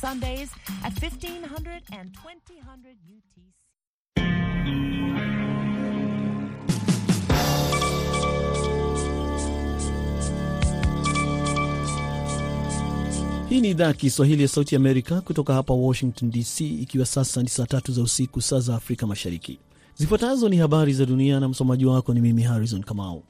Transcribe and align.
Sundays 0.00 0.50
at 0.84 0.92
1500 1.00 1.82
and 1.92 2.12
2000 2.12 2.96
UTC. 3.16 3.56
Hii 13.48 13.60
ni 13.60 13.70
idhaa 13.70 13.86
ya 13.86 13.92
Kiswahili 13.92 14.42
ya 14.42 14.48
Sauti 14.48 14.76
Amerika 14.76 15.20
kutoka 15.20 15.54
hapa 15.54 15.74
Washington 15.74 16.30
DC, 16.30 16.60
ikiwa 16.60 17.06
sasa 17.06 17.42
ni 17.42 17.48
saa 17.48 17.66
tatu 17.66 17.92
za 17.92 18.02
usiku, 18.02 18.42
saa 18.42 18.60
za 18.60 18.74
Afrika 18.74 19.06
Mashariki. 19.06 19.58
Zifuatazo 19.94 20.48
ni 20.48 20.56
habari 20.56 20.92
za 20.92 21.06
dunia 21.06 21.40
na 21.40 21.48
msomaji 21.48 21.86
wako 21.86 22.14
ni 22.14 22.20
mimi 22.20 22.42
Harrison 22.42 22.82
Kamau. 22.82 23.22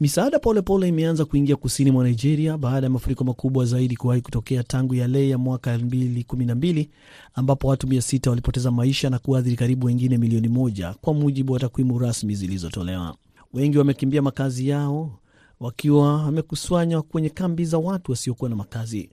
Misaada 0.00 0.38
polepole 0.38 0.88
imeanza 0.88 1.24
kuingia 1.24 1.56
kusini 1.56 1.90
mwa 1.90 2.04
Nigeria 2.04 2.58
baada 2.58 2.86
ya 2.86 2.90
mafuriko 2.90 3.24
makubwa 3.24 3.64
zaidi 3.64 3.96
kuwahi 3.96 4.20
kutokea 4.20 4.62
tangu 4.62 4.94
yale 4.94 5.28
ya 5.28 5.38
mwaka 5.38 5.76
2012 5.76 6.88
ambapo 7.34 7.68
watu 7.68 7.86
600 7.86 8.28
walipoteza 8.30 8.70
maisha 8.70 9.10
na 9.10 9.18
kuathiri 9.18 9.56
karibu 9.56 9.86
wengine 9.86 10.18
milioni 10.18 10.48
moja, 10.48 10.94
kwa 11.00 11.14
mujibu 11.14 11.52
wa 11.52 11.60
takwimu 11.60 11.98
rasmi 11.98 12.34
zilizotolewa. 12.34 13.16
Wengi 13.54 13.78
wamekimbia 13.78 14.22
makazi 14.22 14.68
yao 14.68 15.18
wakiwa 15.60 16.14
wamekusanywa 16.22 17.02
kwenye 17.02 17.28
kambi 17.30 17.64
za 17.64 17.78
watu 17.78 18.10
wasiokuwa 18.12 18.50
na 18.50 18.56
makazi. 18.56 19.10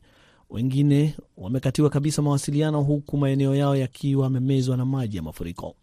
Wengine 0.49 1.15
wamekatiwa 1.37 1.89
kabisa 1.89 2.21
mawasiliano, 2.21 2.81
huku 2.81 3.17
maeneo 3.17 3.55
yao 3.55 3.75
yakiwa 3.75 4.23
yamemezwa 4.23 4.77
na 4.77 4.85
maji 4.85 5.17
ya 5.17 5.23
mafuriko. 5.23 5.75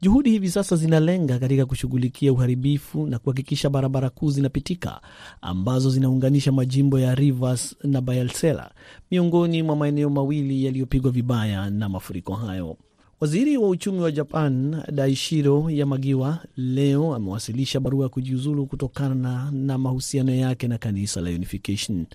Juhudi 0.00 0.30
hivi 0.30 0.50
sasa 0.50 0.76
zinalenga 0.76 1.38
katika 1.38 1.66
kushughulikia 1.66 2.32
uharibifu 2.32 3.06
na 3.06 3.18
kuhakikisha 3.18 3.70
barabara 3.70 4.10
kuu 4.10 4.30
zinapitika 4.30 5.00
ambazo 5.40 5.90
zinaunganisha 5.90 6.52
majimbo 6.52 6.98
ya 6.98 7.14
Rivers 7.14 7.76
na 7.84 8.00
Bayelsa, 8.00 8.70
miongoni 9.10 9.62
mwa 9.62 9.76
maeneo 9.76 10.10
mawili 10.10 10.64
yaliyopigwa 10.64 11.10
vibaya 11.10 11.70
na 11.70 11.88
mafuriko 11.88 12.34
hayo. 12.34 12.76
Waziri 13.20 13.56
wa 13.56 13.68
uchumi 13.68 14.00
wa 14.00 14.12
Japan 14.12 14.82
Daishiro 14.92 15.70
Yamagiwa 15.70 16.38
leo 16.56 17.14
amewasilisha 17.14 17.80
barua 17.80 18.02
ya 18.02 18.08
kujiuzulu 18.08 18.66
kutokana 18.66 19.14
na, 19.14 19.50
na 19.50 19.78
mahusiano 19.78 20.34
yake 20.34 20.68
na 20.68 20.78
kanisa 20.78 21.20
la 21.20 21.30
Unification. 21.30 22.06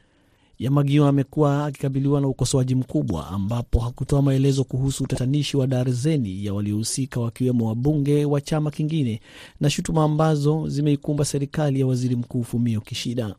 Yamagiwa 0.61 1.09
amekuwa 1.09 1.65
akikabiliwa 1.65 2.21
na 2.21 2.27
ukosoaji 2.27 2.75
mkubwa 2.75 3.27
ambapo 3.27 3.79
hakutoa 3.79 4.21
maelezo 4.21 4.63
kuhusu 4.63 5.03
utatanishi 5.03 5.57
wa 5.57 5.67
darzeni 5.67 6.45
ya 6.45 6.53
waliohusika 6.53 7.19
wakiwemo 7.19 7.67
wabunge 7.67 8.25
wa 8.25 8.41
chama 8.41 8.71
kingine 8.71 9.21
na 9.59 9.69
shutuma 9.69 10.03
ambazo 10.03 10.69
zimeikumba 10.69 11.25
serikali 11.25 11.79
ya 11.79 11.87
waziri 11.87 12.15
mkuu 12.15 12.43
Fumio 12.43 12.81
Kishida. 12.81 13.35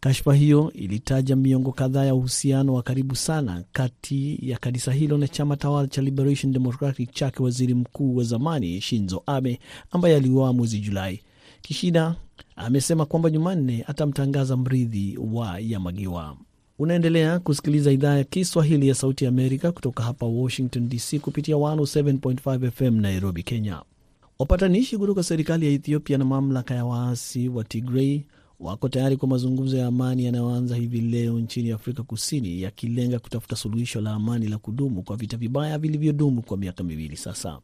Kashfa 0.00 0.34
hiyo 0.34 0.72
ilitaja 0.74 1.36
miongo 1.36 1.72
kadhaa 1.72 2.04
ya 2.04 2.14
uhusiano 2.14 2.74
wa 2.74 2.82
karibu 2.82 3.16
sana 3.16 3.64
kati 3.72 4.38
ya 4.50 4.58
kanisa 4.58 4.92
hilo 4.92 5.18
na 5.18 5.28
chama 5.28 5.56
tawala 5.56 5.88
cha 5.88 6.02
Liberation 6.02 6.52
Democratic 6.52 7.12
chake 7.12 7.42
waziri 7.42 7.74
mkuu 7.74 8.16
wa 8.16 8.24
zamani 8.24 8.80
Shinzo 8.80 9.22
Abe 9.26 9.58
ambaye 9.90 10.16
aliuawa 10.16 10.52
mwezi 10.52 10.78
Julai. 10.78 11.20
Kishida 11.62 12.14
amesema 12.56 13.06
kwamba 13.06 13.30
Jumanne 13.30 13.84
atamtangaza 13.86 14.56
mrithi 14.56 15.18
wa 15.32 15.60
Yamagiwa. 15.60 16.36
Unaendelea 16.78 17.38
kusikiliza 17.38 17.92
idhaa 17.92 18.16
ya 18.16 18.24
Kiswahili 18.24 18.88
ya 18.88 18.94
Sauti 18.94 19.24
ya 19.24 19.28
Amerika 19.30 19.72
kutoka 19.72 20.02
hapa 20.02 20.26
Washington 20.26 20.88
DC 20.88 21.18
kupitia 21.20 21.54
107.5 21.56 22.70
FM 22.70 23.00
Nairobi, 23.00 23.42
Kenya. 23.42 23.82
Wapatanishi 24.38 24.98
kutoka 24.98 25.22
serikali 25.22 25.66
ya 25.66 25.72
Ethiopia 25.72 26.18
na 26.18 26.24
mamlaka 26.24 26.74
ya 26.74 26.84
waasi 26.84 27.48
wa 27.48 27.64
Tigrei 27.64 28.24
wako 28.60 28.88
tayari 28.88 29.16
kwa 29.16 29.28
mazungumzo 29.28 29.76
ya 29.76 29.86
amani 29.86 30.24
yanayoanza 30.24 30.76
hivi 30.76 31.00
leo 31.00 31.38
nchini 31.38 31.70
Afrika 31.70 32.02
Kusini, 32.02 32.62
yakilenga 32.62 33.18
kutafuta 33.18 33.56
suluhisho 33.56 34.00
la 34.00 34.12
amani 34.12 34.48
la 34.48 34.58
kudumu 34.58 35.02
kwa 35.02 35.16
vita 35.16 35.36
vibaya 35.36 35.78
vilivyodumu 35.78 36.42
kwa 36.42 36.56
miaka 36.56 36.84
miwili 36.84 37.16
sasa. 37.16 37.58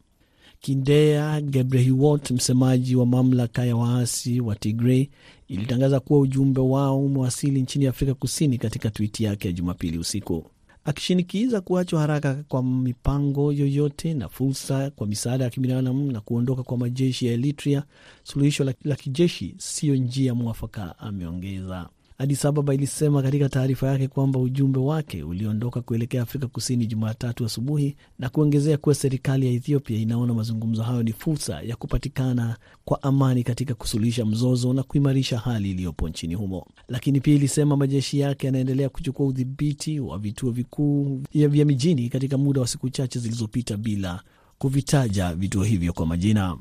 Kindea 0.64 1.40
Gebrehiwot, 1.40 2.30
msemaji 2.30 2.96
wa 2.96 3.06
mamlaka 3.06 3.64
ya 3.64 3.76
waasi 3.76 4.40
wa 4.40 4.56
Tigrei, 4.56 5.10
ilitangaza 5.48 6.00
kuwa 6.00 6.20
ujumbe 6.20 6.60
wao 6.60 7.00
umewasili 7.04 7.62
nchini 7.62 7.86
Afrika 7.86 8.14
Kusini 8.14 8.58
katika 8.58 8.90
twiti 8.90 9.24
yake 9.24 9.48
ya 9.48 9.52
Jumapili 9.52 9.98
usiku, 9.98 10.44
akishinikiza 10.84 11.60
kuachwa 11.60 12.00
haraka 12.00 12.34
kwa 12.48 12.62
mipango 12.62 13.52
yoyote 13.52 14.14
na 14.14 14.28
fursa 14.28 14.90
kwa 14.90 15.06
misaada 15.06 15.44
ya 15.44 15.50
kibinadamu 15.50 16.12
na 16.12 16.20
kuondoka 16.20 16.62
kwa 16.62 16.78
majeshi 16.78 17.26
ya 17.26 17.32
Eritrea. 17.32 17.82
Suluhisho 18.22 18.64
la, 18.84 18.96
kijeshi 18.96 19.54
siyo 19.58 19.96
njia 19.96 20.34
mwafaka, 20.34 20.98
ameongeza. 20.98 21.88
Addis 22.18 22.44
Ababa 22.44 22.74
ilisema 22.74 23.22
katika 23.22 23.48
taarifa 23.48 23.86
yake 23.88 24.08
kwamba 24.08 24.38
ujumbe 24.38 24.78
wake 24.78 25.22
uliondoka 25.22 25.80
kuelekea 25.82 26.22
Afrika 26.22 26.46
Kusini 26.46 26.86
Jumatatu 26.86 27.44
asubuhi 27.44 27.96
na 28.18 28.28
kuongezea 28.28 28.76
kuwa 28.76 28.94
serikali 28.94 29.46
ya 29.46 29.52
Ethiopia 29.52 29.98
inaona 29.98 30.34
mazungumzo 30.34 30.82
hayo 30.82 31.02
ni 31.02 31.12
fursa 31.12 31.62
ya 31.62 31.76
kupatikana 31.76 32.56
kwa 32.84 33.02
amani 33.02 33.42
katika 33.42 33.74
kusuluhisha 33.74 34.24
mzozo 34.26 34.72
na 34.72 34.82
kuimarisha 34.82 35.38
hali 35.38 35.70
iliyopo 35.70 36.08
nchini 36.08 36.34
humo. 36.34 36.66
Lakini 36.88 37.20
pia 37.20 37.34
ilisema 37.34 37.76
majeshi 37.76 38.18
yake 38.18 38.46
yanaendelea 38.46 38.88
kuchukua 38.88 39.26
udhibiti 39.26 40.00
wa 40.00 40.18
vituo 40.18 40.50
vikuu 40.50 41.22
vya 41.32 41.64
mijini 41.64 42.08
katika 42.08 42.38
muda 42.38 42.60
wa 42.60 42.66
siku 42.66 42.90
chache 42.90 43.18
zilizopita 43.18 43.76
bila 43.76 44.20
kuvitaja 44.58 45.34
vituo 45.34 45.62
hivyo 45.64 45.92
kwa 45.92 46.06
majina. 46.06 46.56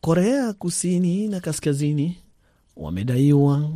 Korea 0.00 0.52
Kusini 0.52 1.28
na 1.28 1.40
Kaskazini 1.40 2.16
wamedaiwa 2.76 3.70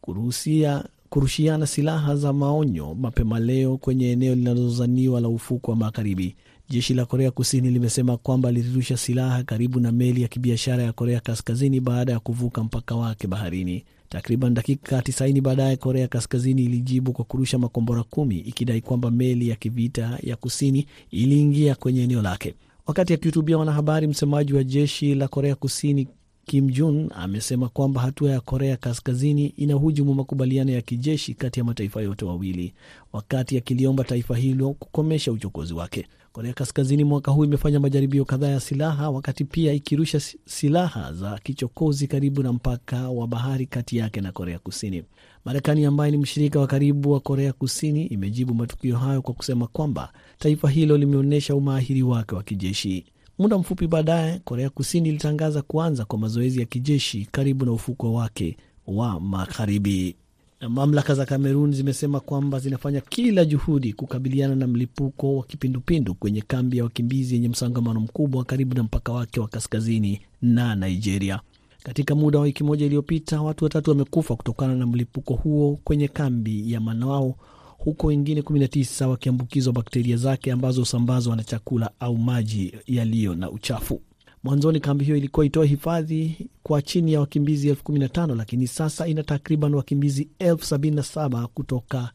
kuruhusia 0.00 0.84
kurushiana 1.10 1.66
silaha 1.66 2.16
za 2.16 2.32
maonyo 2.32 2.94
mapema 2.94 3.40
leo 3.40 3.76
kwenye 3.76 4.10
eneo 4.12 4.34
linalozaniwa 4.34 5.20
la 5.20 5.28
ufuko 5.28 5.70
wa 5.70 5.76
magharibi. 5.76 6.36
Jeshi 6.68 6.94
la 6.94 7.04
Korea 7.06 7.30
Kusini 7.30 7.70
limesema 7.70 8.16
kwamba 8.16 8.52
lilirusha 8.52 8.96
silaha 8.96 9.42
karibu 9.42 9.80
na 9.80 9.92
meli 9.92 10.22
ya 10.22 10.28
kibiashara 10.28 10.82
ya 10.82 10.92
Korea 10.92 11.20
Kaskazini 11.20 11.80
baada 11.80 12.12
ya 12.12 12.20
kuvuka 12.20 12.64
mpaka 12.64 12.94
wake 12.94 13.26
baharini. 13.26 13.84
Takriban 14.08 14.54
dakika 14.54 15.00
90 15.00 15.40
baadaye, 15.40 15.76
Korea 15.76 16.08
Kaskazini 16.08 16.64
ilijibu 16.64 17.12
kwa 17.12 17.24
kurusha 17.24 17.58
makombora 17.58 18.02
kumi 18.02 18.38
ikidai 18.38 18.80
kwamba 18.80 19.10
meli 19.10 19.48
ya 19.48 19.56
kivita 19.56 20.18
ya 20.22 20.36
kusini 20.36 20.86
iliingia 21.10 21.74
kwenye 21.74 22.02
eneo 22.02 22.22
lake. 22.22 22.54
Wakati 22.86 23.14
akihutubia 23.14 23.58
wanahabari, 23.58 24.06
msemaji 24.06 24.52
wa 24.54 24.64
jeshi 24.64 25.14
la 25.14 25.28
Korea 25.28 25.54
Kusini 25.54 26.08
Kim 26.48 26.70
Jong 26.70 27.10
amesema 27.14 27.68
kwamba 27.68 28.00
hatua 28.00 28.30
ya 28.30 28.40
Korea 28.40 28.76
Kaskazini 28.76 29.46
inahujumu 29.46 30.14
makubaliano 30.14 30.72
ya 30.72 30.80
kijeshi 30.82 31.34
kati 31.34 31.60
ya 31.60 31.64
mataifa 31.64 32.00
yote 32.02 32.24
wawili, 32.24 32.74
wakati 33.12 33.58
akiliomba 33.58 34.04
taifa 34.04 34.36
hilo 34.36 34.72
kukomesha 34.72 35.32
uchokozi 35.32 35.74
wake. 35.74 36.06
Korea 36.32 36.52
Kaskazini 36.52 37.04
mwaka 37.04 37.30
huu 37.30 37.44
imefanya 37.44 37.80
majaribio 37.80 38.24
kadhaa 38.24 38.48
ya 38.48 38.60
silaha, 38.60 39.10
wakati 39.10 39.44
pia 39.44 39.72
ikirusha 39.72 40.20
silaha 40.44 41.12
za 41.12 41.38
kichokozi 41.42 42.06
karibu 42.06 42.42
na 42.42 42.52
mpaka 42.52 43.08
wa 43.10 43.26
bahari 43.26 43.66
kati 43.66 43.96
yake 43.96 44.20
na 44.20 44.32
Korea 44.32 44.58
Kusini. 44.58 45.02
Marekani 45.44 45.84
ambaye 45.84 46.10
ni 46.10 46.16
mshirika 46.18 46.60
wa 46.60 46.66
karibu 46.66 47.12
wa 47.12 47.20
Korea 47.20 47.52
Kusini 47.52 48.06
imejibu 48.06 48.54
matukio 48.54 48.96
hayo 48.98 49.22
kwa 49.22 49.34
kusema 49.34 49.66
kwamba 49.66 50.12
taifa 50.38 50.70
hilo 50.70 50.96
limeonyesha 50.96 51.54
umahiri 51.54 52.02
wake 52.02 52.34
wa 52.34 52.42
kijeshi. 52.42 53.04
Muda 53.38 53.58
mfupi 53.58 53.86
baadaye 53.86 54.40
Korea 54.44 54.70
Kusini 54.70 55.08
ilitangaza 55.08 55.62
kuanza 55.62 56.04
kwa 56.04 56.18
mazoezi 56.18 56.60
ya 56.60 56.66
kijeshi 56.66 57.28
karibu 57.32 57.64
na 57.64 57.72
ufukwe 57.72 58.10
wake 58.10 58.56
wa 58.86 59.20
magharibi. 59.20 60.16
Na 60.60 60.68
mamlaka 60.68 61.14
za 61.14 61.26
Kamerun 61.26 61.72
zimesema 61.72 62.20
kwamba 62.20 62.58
zinafanya 62.58 63.00
kila 63.00 63.44
juhudi 63.44 63.92
kukabiliana 63.92 64.54
na 64.54 64.66
mlipuko 64.66 65.36
wa 65.36 65.44
kipindupindu 65.44 66.14
kwenye 66.14 66.40
kambi 66.42 66.76
ya 66.78 66.84
wakimbizi 66.84 67.34
yenye 67.34 67.48
msongamano 67.48 68.00
mkubwa 68.00 68.44
karibu 68.44 68.74
na 68.76 68.82
mpaka 68.82 69.12
wake 69.12 69.40
wa 69.40 69.48
kaskazini 69.48 70.20
na 70.42 70.74
Nigeria. 70.74 71.40
Katika 71.82 72.14
muda 72.14 72.38
wa 72.38 72.44
wiki 72.44 72.64
moja 72.64 72.86
iliyopita, 72.86 73.42
watu 73.42 73.64
watatu 73.64 73.90
wamekufa 73.90 74.36
kutokana 74.36 74.74
na 74.74 74.86
mlipuko 74.86 75.34
huo 75.34 75.78
kwenye 75.84 76.08
kambi 76.08 76.72
ya 76.72 76.80
Manao 76.80 77.34
huko 77.78 78.06
wengine 78.06 78.40
19 78.40 79.06
wakiambukizwa 79.06 79.72
bakteria 79.72 80.16
zake 80.16 80.52
ambazo 80.52 80.80
husambazwa 80.80 81.36
na 81.36 81.44
chakula 81.44 81.90
au 82.00 82.16
maji 82.16 82.72
yaliyo 82.86 83.34
na 83.34 83.50
uchafu. 83.50 84.00
Mwanzoni 84.44 84.80
kambi 84.80 85.04
hiyo 85.04 85.16
ilikuwa 85.16 85.46
itoa 85.46 85.64
hifadhi 85.66 86.48
kwa 86.62 86.82
chini 86.82 87.12
ya 87.12 87.20
wakimbizi 87.20 87.68
elfu 87.68 87.84
kumi 87.84 87.98
na 87.98 88.08
tano 88.08 88.34
lakini 88.34 88.66
sasa 88.66 89.06
ina 89.08 89.22
takriban 89.22 89.74
wakimbizi 89.74 90.28
elfu 90.38 90.64
sabini 90.64 90.96
na 90.96 91.02
saba 91.02 91.46
kutoka 91.46 92.10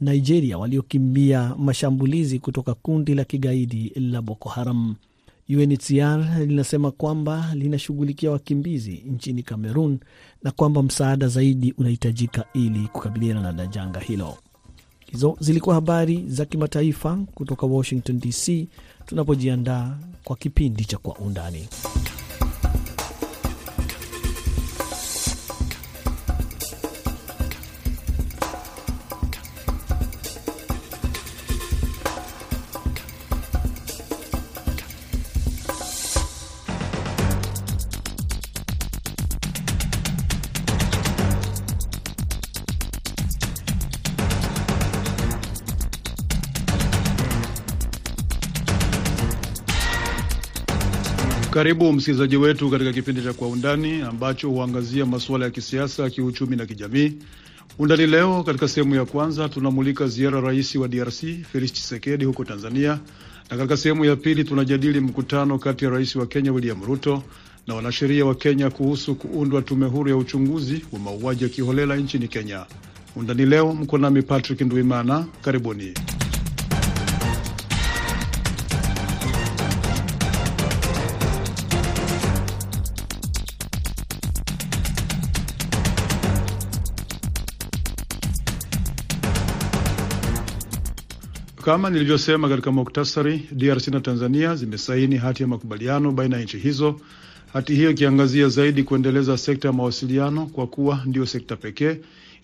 Nigeria 0.00 0.58
waliokimbia 0.58 1.54
mashambulizi 1.58 2.38
kutoka 2.38 2.74
kundi 2.74 3.14
la 3.14 3.24
kigaidi 3.24 3.92
la 3.96 4.22
Boko 4.22 4.48
Haram. 4.48 4.94
UNHCR 5.48 6.38
linasema 6.46 6.90
kwamba 6.90 7.50
linashughulikia 7.54 8.30
wakimbizi 8.30 9.02
nchini 9.06 9.42
Cameroon 9.42 9.98
na 10.42 10.50
kwamba 10.50 10.82
msaada 10.82 11.28
zaidi 11.28 11.74
unahitajika 11.78 12.44
ili 12.54 12.88
kukabiliana 12.92 13.52
na 13.52 13.66
janga 13.66 14.00
hilo. 14.00 14.36
Hizo 15.14 15.36
zilikuwa 15.40 15.74
habari 15.74 16.24
za 16.28 16.44
kimataifa 16.44 17.16
kutoka 17.34 17.66
Washington 17.66 18.18
DC, 18.20 18.66
tunapojiandaa 19.06 19.96
kwa 20.24 20.36
kipindi 20.36 20.84
cha 20.84 20.98
Kwa 20.98 21.14
Undani. 21.18 21.68
Karibu 51.54 51.92
msikilizaji 51.92 52.36
wetu 52.36 52.70
katika 52.70 52.92
kipindi 52.92 53.22
cha 53.22 53.32
Kwa 53.32 53.48
Undani 53.48 54.02
ambacho 54.02 54.48
huangazia 54.50 55.06
masuala 55.06 55.44
ya 55.44 55.50
kisiasa, 55.50 56.10
kiuchumi 56.10 56.56
na 56.56 56.66
kijamii. 56.66 57.12
Undani 57.78 58.06
leo, 58.06 58.42
katika 58.42 58.68
sehemu 58.68 58.94
ya 58.94 59.04
kwanza 59.04 59.48
tunamulika 59.48 60.06
ziara 60.06 60.40
rais 60.40 60.74
wa 60.76 60.88
DRC 60.88 61.20
Felix 61.52 61.72
Tshisekedi 61.72 62.24
huko 62.24 62.44
Tanzania, 62.44 62.98
na 63.50 63.56
katika 63.56 63.76
sehemu 63.76 64.04
ya 64.04 64.16
pili 64.16 64.44
tunajadili 64.44 65.00
mkutano 65.00 65.58
kati 65.58 65.84
ya 65.84 65.90
rais 65.90 66.16
wa 66.16 66.26
Kenya 66.26 66.52
William 66.52 66.84
Ruto 66.84 67.22
na 67.66 67.74
wanasheria 67.74 68.24
wa 68.26 68.34
Kenya 68.34 68.70
kuhusu 68.70 69.14
kuundwa 69.14 69.62
tume 69.62 69.86
huru 69.86 70.10
ya 70.10 70.16
uchunguzi 70.16 70.84
wa 70.92 70.98
mauaji 70.98 71.44
ya 71.44 71.50
kiholela 71.50 71.96
nchini 71.96 72.28
Kenya. 72.28 72.66
Undani 73.16 73.46
leo, 73.46 73.74
mko 73.74 73.98
nami 73.98 74.22
Patrick 74.22 74.60
Ndwimana. 74.60 75.26
Karibuni. 75.42 75.94
Kama 91.64 91.90
nilivyosema 91.90 92.48
katika 92.48 92.72
muktasari, 92.72 93.48
DRC 93.52 93.88
na 93.88 94.00
Tanzania 94.00 94.54
zimesaini 94.56 95.16
hati 95.16 95.42
ya 95.42 95.48
makubaliano 95.48 96.12
baina 96.12 96.36
ya 96.36 96.42
nchi 96.42 96.58
hizo, 96.58 97.00
hati 97.52 97.74
hiyo 97.74 97.90
ikiangazia 97.90 98.48
zaidi 98.48 98.82
kuendeleza 98.82 99.38
sekta 99.38 99.68
ya 99.68 99.72
mawasiliano 99.74 100.46
kwa 100.46 100.66
kuwa 100.66 101.02
ndiyo 101.06 101.26
sekta 101.26 101.56
pekee 101.56 101.96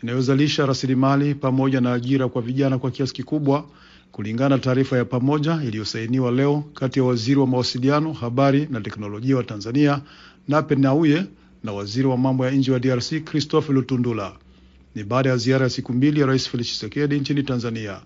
inayozalisha 0.03 0.67
rasilimali 0.67 1.35
pamoja 1.35 1.81
na 1.81 1.93
ajira 1.93 2.29
kwa 2.29 2.43
vijana 2.43 2.79
kwa 2.79 2.91
kiasi 2.91 3.15
kikubwa, 3.15 3.65
kulingana 4.13 4.49
na 4.57 4.59
taarifa 4.59 4.97
ya 4.97 5.05
pamoja 5.05 5.61
iliyosainiwa 5.67 6.31
leo 6.33 6.65
kati 6.75 6.99
ya 6.99 7.05
waziri 7.05 7.41
wa 7.41 7.47
mawasiliano, 7.47 8.13
habari 8.13 8.69
na 8.71 8.81
teknolojia 8.81 9.37
wa 9.37 9.45
Tanzania 9.45 10.01
Nape 10.49 10.75
Nnauye 10.77 11.25
na 11.65 11.73
waziri 11.73 12.07
wa 12.09 12.17
mambo 12.17 12.47
ya 12.47 12.51
nje 12.53 12.73
wa 12.73 12.79
DRC 12.79 13.25
Christophe 13.25 13.73
Lutundula. 13.73 14.33
Ni 14.95 15.05
baada 15.05 15.31
ya 15.31 15.37
ziara 15.37 15.65
ya 15.65 15.71
siku 15.71 15.93
mbili 15.93 16.21
ya 16.21 16.27
Rais 16.27 16.49
Felix 16.49 16.67
Tshisekedi 16.67 17.21
nchini 17.21 17.43
Tanzania. 17.43 18.01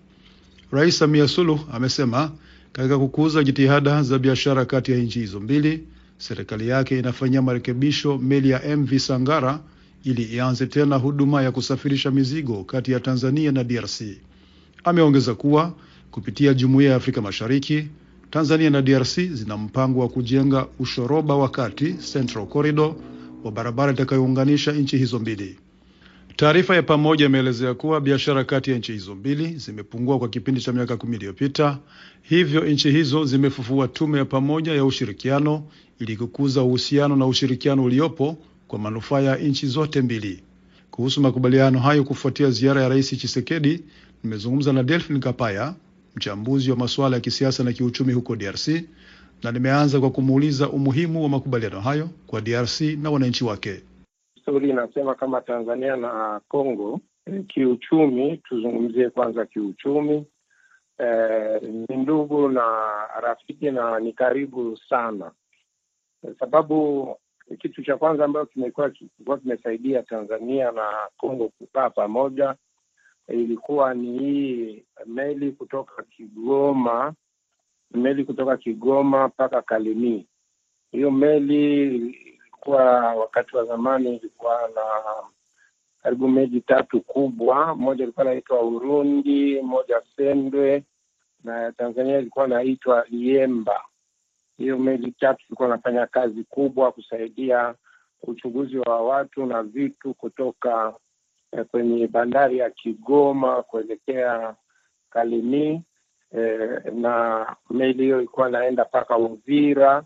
Rais 0.71 0.97
Samia 0.97 1.27
Suluhu 1.27 1.65
amesema 1.73 2.31
katika 2.73 2.99
kukuza 2.99 3.43
jitihada 3.43 4.03
za 4.03 4.19
biashara 4.19 4.65
kati 4.65 4.91
ya 4.91 4.97
nchi 4.97 5.19
hizo 5.19 5.39
mbili, 5.39 5.83
serikali 6.17 6.67
yake 6.67 6.99
inafanyia 6.99 7.41
marekebisho 7.41 8.17
meli 8.17 8.49
ya 8.49 8.77
MV 8.77 8.97
Sangara 8.97 9.59
ili 10.03 10.23
ianze 10.23 10.65
tena 10.67 10.95
huduma 10.95 11.41
ya 11.43 11.51
kusafirisha 11.51 12.11
mizigo 12.11 12.63
kati 12.63 12.91
ya 12.91 12.99
Tanzania 12.99 13.51
na 13.51 13.63
DRC. 13.63 14.01
Ameongeza 14.83 15.35
kuwa 15.35 15.73
kupitia 16.11 16.53
Jumuiya 16.53 16.89
ya 16.91 16.95
Afrika 16.95 17.21
Mashariki, 17.21 17.87
Tanzania 18.31 18.69
na 18.69 18.81
DRC 18.81 19.19
zina 19.19 19.57
mpango 19.57 19.99
wa 19.99 20.09
kujenga 20.09 20.67
ushoroba 20.79 21.35
wa 21.35 21.49
kati, 21.49 21.93
Central 21.93 22.45
Corridor, 22.47 22.95
wa 23.43 23.51
barabara 23.51 23.91
itakayounganisha 23.91 24.71
nchi 24.71 24.97
hizo 24.97 25.19
mbili. 25.19 25.57
Taarifa 26.37 26.75
ya 26.75 26.83
pamoja 26.83 27.25
imeelezea 27.25 27.73
kuwa 27.73 28.01
biashara 28.01 28.43
kati 28.43 28.71
ya 28.71 28.77
nchi 28.77 28.91
hizo 28.91 29.15
mbili 29.15 29.55
zimepungua 29.57 30.19
kwa 30.19 30.29
kipindi 30.29 30.61
cha 30.61 30.71
miaka 30.73 30.97
kumi 30.97 31.15
iliyopita, 31.15 31.77
hivyo 32.21 32.65
nchi 32.65 32.91
hizo 32.91 33.25
zimefufua 33.25 33.87
tume 33.87 34.17
ya 34.17 34.25
pamoja 34.25 34.71
ya 34.73 34.85
ushirikiano 34.85 35.63
ili 35.99 36.17
kukuza 36.17 36.63
uhusiano 36.63 37.15
na 37.15 37.25
ushirikiano 37.25 37.83
uliopo 37.83 38.37
kwa 38.67 38.79
manufaa 38.79 39.19
ya 39.21 39.35
nchi 39.35 39.67
zote 39.67 40.01
mbili. 40.01 40.43
Kuhusu 40.91 41.21
makubaliano 41.21 41.79
hayo 41.79 42.03
kufuatia 42.03 42.51
ziara 42.51 42.81
ya 42.81 42.89
Rais 42.89 43.09
Chisekedi, 43.17 43.83
nimezungumza 44.23 44.73
na 44.73 44.83
Delphin 44.83 45.19
Kapaya, 45.19 45.75
mchambuzi 46.15 46.71
wa 46.71 46.77
masuala 46.77 47.15
ya 47.15 47.19
kisiasa 47.21 47.63
na 47.63 47.73
kiuchumi 47.73 48.13
huko 48.13 48.35
DRC, 48.35 48.67
na 49.43 49.51
nimeanza 49.51 49.99
kwa 49.99 50.11
kumuuliza 50.11 50.69
umuhimu 50.69 51.23
wa 51.23 51.29
makubaliano 51.29 51.81
hayo 51.81 52.09
kwa 52.27 52.41
DRC 52.41 52.81
na 52.81 53.09
wananchi 53.11 53.43
wake. 53.43 53.81
Historia 54.45 54.73
inasema 54.73 55.15
kama 55.15 55.41
Tanzania 55.41 55.95
na 55.95 56.41
Congo 56.47 56.99
kiuchumi, 57.47 58.37
tuzungumzie 58.37 59.09
kwanza 59.09 59.45
kiuchumi, 59.45 60.25
eh, 60.97 61.61
ni 61.61 61.97
ndugu 61.97 62.49
na 62.49 62.63
rafiki 63.21 63.71
na 63.71 63.99
ni 63.99 64.13
karibu 64.13 64.77
sana, 64.89 65.31
sababu 66.39 67.09
kitu 67.59 67.83
cha 67.83 67.97
kwanza 67.97 68.25
ambayo 68.25 68.45
kimekuwa 68.45 68.89
kilikuwa 68.89 69.37
kimesaidia 69.37 70.03
Tanzania 70.03 70.71
na 70.71 70.89
Congo 71.17 71.49
kukaa 71.57 71.89
pamoja 71.89 72.55
ilikuwa 73.27 73.93
ni 73.93 74.19
hii 74.19 74.83
meli 75.05 75.51
kutoka 75.51 76.03
Kigoma, 76.03 77.13
meli 77.91 78.25
kutoka 78.25 78.57
Kigoma 78.57 79.27
mpaka 79.27 79.61
Kalemie. 79.61 80.25
Hiyo 80.91 81.11
meli 81.11 82.34
kwa 82.65 83.15
wakati 83.15 83.55
wa 83.57 83.65
zamani 83.65 84.15
ilikuwa 84.15 84.69
na 84.75 84.81
karibu 86.03 86.27
meli 86.27 86.61
tatu 86.61 87.01
kubwa. 87.01 87.75
Moja 87.75 88.03
ilikuwa 88.03 88.25
inaitwa 88.25 88.61
Urundi, 88.61 89.61
moja 89.61 90.01
Sendwe 90.15 90.83
na 91.43 91.71
Tanzania 91.71 92.19
ilikuwa 92.19 92.45
inaitwa 92.47 93.05
Liemba. 93.09 93.81
Hiyo 94.57 94.77
meli 94.77 95.11
tatu 95.11 95.43
ilikuwa 95.47 95.67
inafanya 95.67 96.07
kazi 96.07 96.43
kubwa 96.43 96.91
kusaidia 96.91 97.75
uchunguzi 98.23 98.77
wa 98.77 99.01
watu 99.01 99.45
na 99.45 99.63
vitu 99.63 100.13
kutoka 100.13 100.93
eh, 101.51 101.65
kwenye 101.65 102.07
bandari 102.07 102.57
ya 102.57 102.69
Kigoma 102.69 103.63
kuelekea 103.63 104.55
Kalemie 105.09 105.81
eh, 106.31 106.81
na 106.93 107.45
meli 107.69 108.03
hiyo 108.03 108.17
ilikuwa 108.17 108.49
inaenda 108.49 108.83
mpaka 108.85 109.17
Uvira 109.17 110.03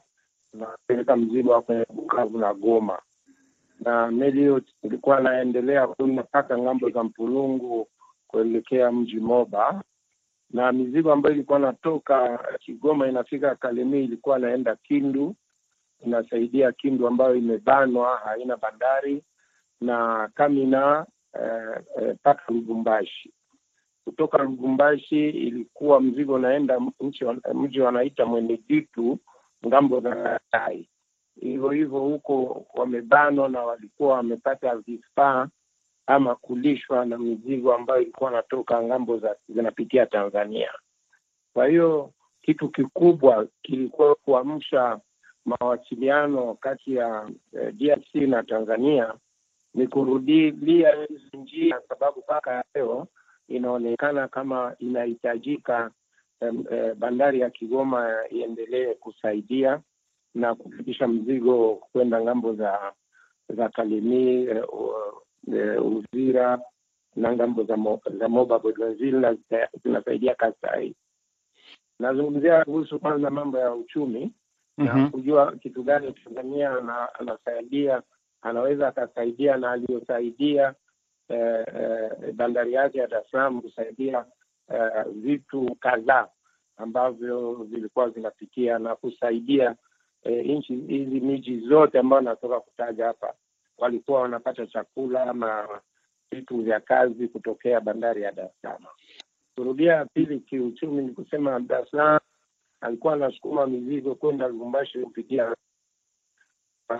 napeleka 0.53 1.15
mzigo 1.15 1.61
kwenye 1.61 1.85
Bukavu 1.93 2.37
na 2.37 2.53
Goma, 2.53 2.99
na 3.79 4.11
meli 4.11 4.39
hiyo 4.39 4.61
ilikuwa 4.83 5.19
naendelea 5.19 5.87
kwenda 5.87 6.23
mpaka 6.23 6.57
ng'ambo 6.57 6.89
za 6.89 7.03
Mpulungu 7.03 7.87
kuelekea 8.27 8.91
mji 8.91 9.19
Moba, 9.19 9.83
na 10.51 10.71
mizigo 10.71 11.13
ambayo 11.13 11.35
ilikuwa 11.35 11.59
natoka 11.59 12.39
Kigoma 12.59 13.07
inafika 13.07 13.55
Kalemie 13.55 14.03
ilikuwa 14.03 14.39
naenda 14.39 14.75
Kindu, 14.75 15.35
inasaidia 16.05 16.71
Kindu 16.71 17.07
ambayo 17.07 17.35
imebanwa, 17.35 18.17
haina 18.17 18.57
bandari, 18.57 19.23
na 19.81 20.29
Kamina 20.35 21.05
mpaka 22.13 22.41
eh, 22.41 22.47
eh, 22.49 22.55
Lubumbashi. 22.55 23.33
Kutoka 24.03 24.37
Lubumbashi 24.37 25.29
ilikuwa 25.29 26.01
mzigo 26.01 26.33
unaenda 26.33 26.79
mji 27.53 27.81
wanaita 27.81 28.25
Mweneditu 28.25 29.19
ng'ambo 29.67 29.99
za 29.99 30.15
Kasai. 30.15 30.89
Hivyo 31.41 31.69
hivyo 31.69 31.99
huko 31.99 32.65
wamebanwa 32.73 33.49
na 33.49 33.61
walikuwa 33.63 34.13
wamepata 34.15 34.75
vifaa 34.75 35.47
ama 36.07 36.35
kulishwa 36.35 37.05
na 37.05 37.17
mizigo 37.17 37.73
ambayo 37.73 38.01
ilikuwa 38.01 38.31
natoka 38.31 38.83
ng'ambo 38.83 39.17
za 39.17 39.35
zinapitia 39.49 40.05
Tanzania. 40.05 40.71
Kwa 41.53 41.67
hiyo 41.67 42.11
kitu 42.41 42.69
kikubwa 42.69 43.47
kilikuwa 43.61 44.15
kuamsha 44.15 44.99
mawasiliano 45.45 46.53
kati 46.53 46.95
ya 46.95 47.29
eh, 47.53 47.73
DRC 47.73 48.15
na 48.15 48.43
Tanzania 48.43 49.13
ni 49.73 49.87
kurudilia 49.87 50.91
hizi 51.09 51.37
njia, 51.37 51.81
sababu 51.89 52.19
mpaka 52.19 52.63
leo 52.75 53.07
inaonekana 53.47 54.27
kama 54.27 54.75
inahitajika 54.79 55.91
bandari 56.95 57.39
ya 57.39 57.49
Kigoma 57.49 58.09
iendelee 58.31 58.93
kusaidia 58.93 59.81
na 60.35 60.55
kufikisha 60.55 61.07
mzigo 61.07 61.75
kwenda 61.91 62.21
ng'ambo 62.21 62.53
za 62.53 62.93
za 63.49 63.69
Kalemie, 63.69 64.43
eh, 64.49 64.63
eh, 65.53 65.85
Uvira 65.85 66.59
na 67.15 67.33
ng'ambo 67.35 67.63
za, 67.63 67.77
mo, 67.77 68.01
za 68.19 68.29
Moba 68.29 68.59
Bougainville 68.59 69.37
zinasaidia 69.83 70.35
Kasai. 70.35 70.95
Nazungumzia 71.99 72.65
kuhusu 72.65 72.99
kwanza 72.99 73.29
mambo 73.29 73.57
ya 73.59 73.73
uchumi 73.73 74.33
mm 74.77 74.87
-hmm. 74.87 74.97
na 75.03 75.09
kujua 75.09 75.51
kitu 75.55 75.83
gani 75.83 76.13
Tanzania 76.13 76.71
anasaidia 77.19 78.01
anaweza 78.41 78.87
akasaidia 78.87 79.57
na 79.57 79.71
aliyosaidia 79.71 80.73
eh, 81.29 81.65
eh, 81.75 82.33
bandari 82.33 82.73
yake 82.73 82.97
ya 82.97 83.07
Dar 83.07 83.21
es 83.21 83.31
Salaam 83.31 83.61
kusaidia 83.61 84.25
Uh, 84.69 85.11
vitu 85.11 85.75
kadhaa 85.79 86.27
ambavyo 86.77 87.53
vilikuwa 87.53 88.09
vinafikia 88.09 88.79
na 88.79 88.95
kusaidia 88.95 89.75
eh, 90.23 90.45
nchi 90.45 90.75
hizi 90.75 91.19
miji 91.19 91.59
zote 91.59 91.99
ambayo 91.99 92.21
natoka 92.21 92.59
kutaja 92.59 93.05
hapa, 93.05 93.33
walikuwa 93.77 94.21
wanapata 94.21 94.67
chakula 94.67 95.23
ama 95.23 95.67
vitu 96.31 96.57
vya 96.61 96.79
kazi 96.79 97.27
kutokea 97.27 97.81
bandari 97.81 98.21
ya 98.21 98.31
Dar 98.31 98.45
es 98.45 98.51
Salaam. 98.61 98.83
Kurudia 99.55 100.05
pili, 100.05 100.39
kiuchumi 100.39 101.03
ni 101.03 101.11
kusema 101.11 101.59
Dar 101.59 101.81
es 101.83 101.89
Salaam 101.91 102.19
alikuwa 102.81 103.13
anasukuma 103.13 103.67
mizigo 103.67 104.15
kwenda 104.15 104.47
Lubumbashi 104.47 104.99
kupitia 104.99 105.55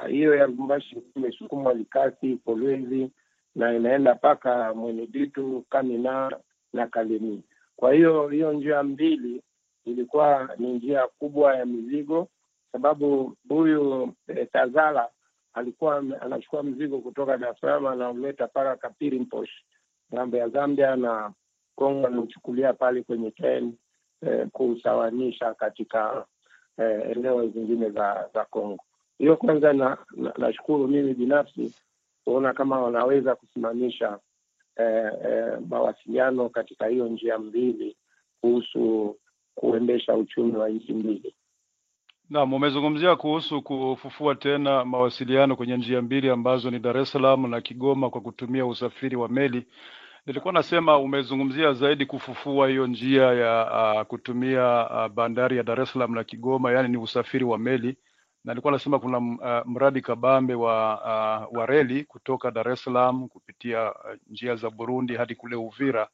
hiyo 0.08 0.36
ya 0.36 0.48
Lubumbashi 0.48 1.04
imesukumwa 1.16 1.74
Likasi, 1.74 2.38
Kolwezi 2.38 3.12
na 3.56 3.74
inaenda 3.74 4.16
mpaka 4.16 4.74
Mweneditu, 4.74 5.66
Kamina 5.70 6.38
na 6.74 6.88
Kalemie. 6.88 7.42
Kwa 7.80 7.94
hiyo 7.94 8.28
hiyo 8.28 8.54
njia 8.54 8.84
mbili 8.84 9.42
ilikuwa 9.86 10.50
ni 10.58 10.74
njia 10.74 11.08
kubwa 11.08 11.56
ya 11.56 11.66
mizigo 11.66 12.28
sababu 12.72 13.36
huyu 13.50 14.14
eh, 14.28 14.48
Tazara 14.52 15.08
alikuwa 15.54 15.98
anachukua 15.98 16.64
mzigo 16.64 17.00
kutoka 17.00 17.38
Dar 17.38 17.50
es 17.52 17.60
Salaam 17.62 17.86
anauleta 17.86 18.46
mpaka 18.46 18.76
Kapirimposh 18.76 19.50
ng'ambo 20.16 20.38
ya 20.38 20.50
Zambia 20.50 20.96
na 20.96 21.34
Kongo 21.76 22.08
anauchukulia 22.08 22.74
pale 22.74 23.04
kwenye 23.04 23.32
treni 23.32 23.74
eh, 24.22 24.48
kuusawanisha 24.52 25.54
katika 25.54 26.26
eh, 26.78 27.12
eneo 27.12 27.48
zingine 27.48 27.90
za 27.90 28.30
za 28.34 28.46
Kongo. 28.46 28.84
Hiyo 29.18 29.38
kwanza 29.38 29.74
na- 29.74 29.98
na- 30.16 30.34
nashukuru 30.38 30.88
mimi 30.88 31.14
binafsi 31.14 31.74
kuona 32.24 32.54
kama 32.54 32.80
wanaweza 32.82 33.36
kusimamisha 33.36 34.20
eh, 34.80 35.12
eh, 35.26 35.60
mawasiliano 35.70 36.50
katika 36.50 36.88
hiyo 36.88 37.08
njia 37.08 37.38
mbili 37.38 37.98
kuhusu 38.42 39.16
kuendesha 39.56 40.16
uchumi 40.16 40.56
wa 40.58 40.70
nchi 40.70 40.94
mbili. 40.94 41.36
Naam, 42.30 42.54
umezungumzia 42.54 43.16
kuhusu 43.16 43.62
kufufua 43.62 44.36
tena 44.36 44.86
mawasiliano 44.86 45.56
kwenye 45.56 45.78
njia 45.78 46.02
mbili 46.02 46.30
ambazo 46.30 46.72
ni 46.72 46.80
Dar 46.80 46.98
es 46.98 47.12
Salaam 47.12 47.50
na 47.50 47.62
Kigoma 47.62 48.10
kwa 48.10 48.22
kutumia 48.22 48.66
usafiri 48.66 49.16
wa 49.16 49.30
meli. 49.30 49.66
Nilikuwa 50.26 50.54
nasema 50.54 50.98
umezungumzia 50.98 51.74
zaidi 51.74 52.06
kufufua 52.06 52.68
hiyo 52.70 52.88
njia 52.88 53.24
ya 53.24 53.72
uh, 53.96 54.08
kutumia 54.08 54.90
uh, 54.90 55.08
bandari 55.14 55.58
ya 55.58 55.64
Dar 55.64 55.82
es 55.82 55.92
Salaam 55.94 56.16
na 56.16 56.24
Kigoma, 56.24 56.72
yaani 56.72 56.90
ni 56.90 56.98
usafiri 56.98 57.44
wa 57.46 57.58
meli, 57.58 57.98
na 58.44 58.54
nilikuwa 58.54 58.74
nasema 58.74 59.00
kuna 59.00 59.18
uh, 59.18 59.68
mradi 59.68 60.02
kabambe 60.02 60.54
wa 60.54 60.96
uh, 61.52 61.58
wa 61.58 61.66
reli 61.66 62.04
kutoka 62.04 62.52
Dar 62.52 62.70
es 62.70 62.84
Salaam 62.84 63.28
kupitia 63.28 63.92
uh, 63.94 63.98
njia 64.30 64.56
za 64.56 64.70
Burundi 64.70 65.16
hadi 65.16 65.36
kule 65.36 65.56
Uvira. 65.56 66.08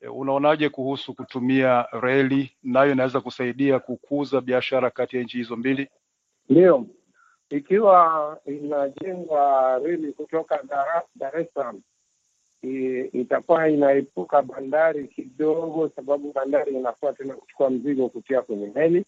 E, 0.00 0.08
unaonaje 0.08 0.68
kuhusu 0.68 1.14
kutumia 1.14 1.86
reli? 1.92 2.52
Nayo 2.62 2.92
inaweza 2.92 3.20
kusaidia 3.20 3.78
kukuza 3.78 4.40
biashara 4.40 4.90
kati 4.90 5.16
ya 5.16 5.22
nchi 5.22 5.36
hizo 5.36 5.56
mbili. 5.56 5.88
Ndio, 6.48 6.86
ikiwa 7.50 8.38
inajengwa 8.46 9.78
reli 9.78 10.12
kutoka 10.12 10.62
Dar 10.62 11.02
Dar 11.16 11.40
es 11.40 11.48
Salaam 11.54 11.80
itakuwa 13.12 13.68
inaepuka 13.68 14.42
bandari 14.42 15.08
kidogo, 15.08 15.88
sababu 15.96 16.32
bandari 16.32 16.72
inakuwa 16.74 17.12
tena 17.12 17.34
kuchukua 17.34 17.70
mzigo 17.70 18.08
kutia 18.08 18.42
kwenye 18.42 18.72
meli, 18.74 19.04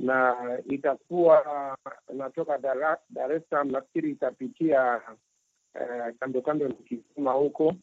na 0.00 0.36
itakuwa 0.68 1.76
natoka 2.14 2.58
Dar 2.58 3.32
es 3.32 3.42
Salaam, 3.50 3.70
nafikiri 3.70 4.10
itapitia 4.10 5.02
eh, 5.74 6.14
kando 6.20 6.42
kando 6.42 6.68
na 6.68 6.74
Kisima 6.74 7.32
huko 7.32 7.74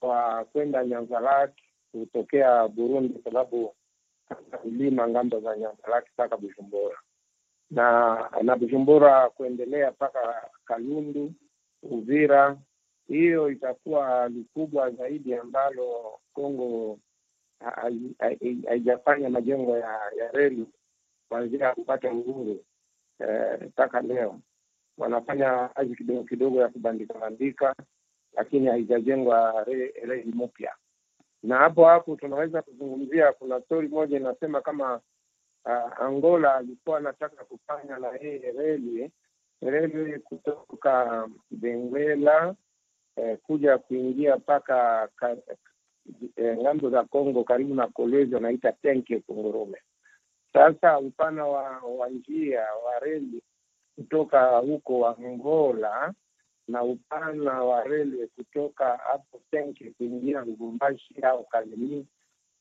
kwa 0.00 0.44
kwenda 0.44 0.84
Nyanza-Lake 0.84 1.62
kutokea 1.92 2.68
Burundi, 2.68 3.20
sababu 3.24 3.74
milima 4.64 5.08
ng'ambo 5.08 5.40
za 5.40 5.56
Nyanza-Lake 5.56 6.08
mpaka 6.14 6.36
Bujumbura 6.36 6.98
na 7.70 8.16
na 8.42 8.56
Bujumbura 8.56 9.30
kuendelea 9.30 9.90
mpaka 9.90 10.50
Kalundu, 10.64 11.32
Uvira. 11.82 12.56
Hiyo 13.08 13.50
itakuwa 13.50 14.28
likubwa 14.28 14.90
zaidi 14.90 15.34
ambalo 15.34 16.18
Kongo 16.32 16.98
hai- 17.60 18.14
hai- 18.18 18.62
haijafanya 18.68 19.30
majengo 19.30 19.78
ya, 19.78 20.00
ya 20.18 20.30
reli 20.32 20.66
kuanzia 21.36 21.74
kupata 21.74 22.12
uhuru 22.12 22.64
eh, 23.18 23.62
mpaka 23.68 24.00
leo. 24.00 24.40
Wanafanya 24.98 25.68
kazi 25.68 25.96
kidogo 25.96 26.24
kidogo 26.24 26.60
ya 26.60 26.68
kubandika 26.68 27.14
bandika, 27.18 27.74
lakini 28.36 28.66
haijajengwa 28.66 29.64
re- 29.64 29.94
reli 30.04 30.32
mpya. 30.32 30.74
Na 31.42 31.56
hapo 31.56 31.84
hapo 31.84 32.16
tunaweza 32.16 32.62
kuzungumzia, 32.62 33.32
kuna 33.32 33.60
stori 33.60 33.88
moja 33.88 34.16
inasema 34.16 34.60
kama 34.60 35.00
uh, 35.64 36.00
Angola 36.02 36.54
alikuwa 36.54 36.98
anataka 36.98 37.44
kufanya 37.44 37.98
na 37.98 38.08
yeye 38.08 38.52
reli 38.52 39.10
reli 39.62 40.18
kutoka 40.20 41.28
Benguela 41.50 42.54
eh, 43.16 43.38
kuja 43.42 43.78
kuingia 43.78 44.36
mpaka 44.36 45.08
ka, 45.16 45.36
eh, 46.36 46.58
ng'ambo 46.58 46.90
za 46.90 47.04
Kongo 47.04 47.44
karibu 47.44 47.74
na 47.74 47.86
Kolwezi 47.86 48.34
wanaita 48.34 48.72
Tenke 48.72 49.20
Kungurume. 49.20 49.78
Sasa 50.52 50.98
upana 50.98 51.46
wa, 51.46 51.78
wa 51.78 52.08
njia 52.08 52.60
wa 52.84 52.98
reli 52.98 53.42
kutoka 53.96 54.56
huko 54.58 55.06
Angola 55.08 56.14
na 56.68 56.82
upana 56.82 57.62
wa 57.64 57.84
reli 57.84 58.26
kutoka 58.28 58.96
hapo 58.96 59.40
Senke 59.50 59.90
kuingia 59.90 60.40
Lubumbashi 60.40 61.14
au 61.22 61.44
Kalemi 61.44 62.06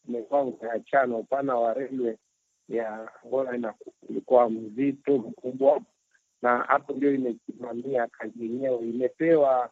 umekuwa 0.08 0.42
umeachana. 0.42 1.18
Upana 1.18 1.56
wa 1.56 1.74
reli 1.74 2.18
ya 2.70 3.10
Angola 3.24 3.74
ilikuwa 4.10 4.50
mzito 4.50 5.18
mkubwa, 5.18 5.82
na 6.42 6.58
hapo 6.58 6.94
ndio 6.94 7.14
imesimamia 7.14 8.08
kazi 8.08 8.44
yenyewe. 8.44 8.80
Imepewa 8.90 9.70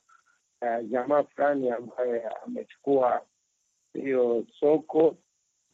uh, 0.62 0.90
jamaa 0.90 1.24
fulani 1.24 1.70
ambaye 1.72 2.24
amechukua 2.46 3.22
hiyo 3.94 4.46
soko, 4.60 5.16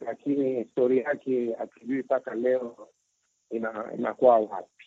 lakini 0.01 0.55
historia 0.55 1.03
yake 1.03 1.53
hatujui 1.53 1.99
mpaka 1.99 2.35
leo 2.35 2.87
ina- 3.49 3.91
inakuwa 3.97 4.39
wapi. 4.39 4.85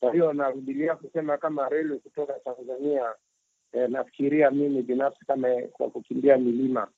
Kwa 0.00 0.12
hiyo 0.12 0.32
narudilia 0.32 0.96
kusema 0.96 1.38
kama 1.38 1.68
reli 1.68 1.98
kutoka 1.98 2.32
Tanzania 2.32 3.14
eh, 3.72 3.90
nafikiria 3.90 4.50
mimi 4.50 4.82
binafsi 4.82 5.24
kama 5.26 5.48
kwa 5.72 5.90
kukimbia 5.90 6.38
milima 6.38 6.88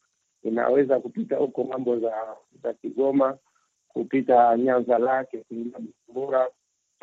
inaweza 0.43 1.00
kupita 1.00 1.37
huko 1.37 1.64
mambo 1.64 1.99
za 1.99 2.37
za 2.62 2.73
Kigoma 2.75 3.38
kupita 3.88 4.57
Nyanza 4.57 4.99
Lake 4.99 5.38
kuingia 5.38 5.78
Bujumbura, 5.78 6.50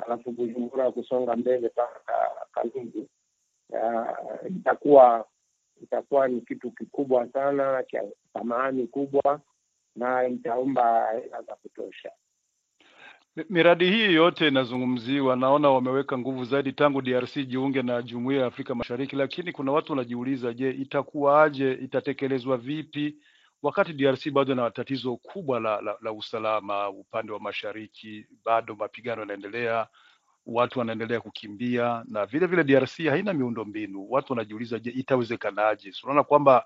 alafu 0.05 0.31
Bujumbura 0.31 0.91
kusonga 0.91 1.35
mbele 1.35 1.67
mpaka 1.67 2.31
Kalungu. 2.51 3.07
Uh, 3.69 4.47
itakuwa 4.57 5.27
itakuwa 5.83 6.27
ni 6.27 6.41
kitu 6.41 6.71
kikubwa 6.71 7.27
sana 7.27 7.83
cha 7.83 8.03
thamani 8.33 8.87
kubwa 8.87 9.41
na 9.95 10.27
itaomba 10.27 11.11
hela 11.11 11.41
za 11.41 11.55
kutosha. 11.55 12.11
Miradi 13.49 13.85
hii 13.91 14.13
yote 14.13 14.47
inazungumziwa, 14.47 15.35
naona 15.35 15.69
wameweka 15.69 16.17
nguvu 16.17 16.45
zaidi 16.45 16.71
tangu 16.73 17.01
DRC 17.01 17.35
jiunge 17.47 17.81
na 17.81 18.01
Jumuiya 18.01 18.41
ya 18.41 18.47
Afrika 18.47 18.75
Mashariki, 18.75 19.15
lakini 19.15 19.51
kuna 19.51 19.71
watu 19.71 19.91
wanajiuliza, 19.91 20.53
je, 20.53 20.69
itakuwaje? 20.71 21.71
Itatekelezwa 21.73 22.57
vipi 22.57 23.15
wakati 23.63 23.93
DRC 23.93 24.29
bado 24.31 24.55
na 24.55 24.71
tatizo 24.71 25.15
kubwa 25.17 25.59
la, 25.59 25.81
la, 25.81 25.97
la 26.01 26.11
usalama 26.11 26.89
upande 26.89 27.31
wa 27.31 27.39
mashariki, 27.39 28.25
bado 28.45 28.75
mapigano 28.75 29.21
yanaendelea, 29.21 29.87
watu 30.45 30.79
wanaendelea 30.79 31.21
kukimbia, 31.21 32.03
na 32.07 32.25
vile 32.25 32.45
vile 32.45 32.63
DRC 32.63 32.97
haina 33.09 33.33
miundo 33.33 33.65
mbinu. 33.65 34.05
Watu 34.09 34.33
wanajiuliza, 34.33 34.79
je, 34.79 34.89
itawezekanaje? 34.91 35.91
Tunaona 35.91 36.23
kwamba 36.23 36.65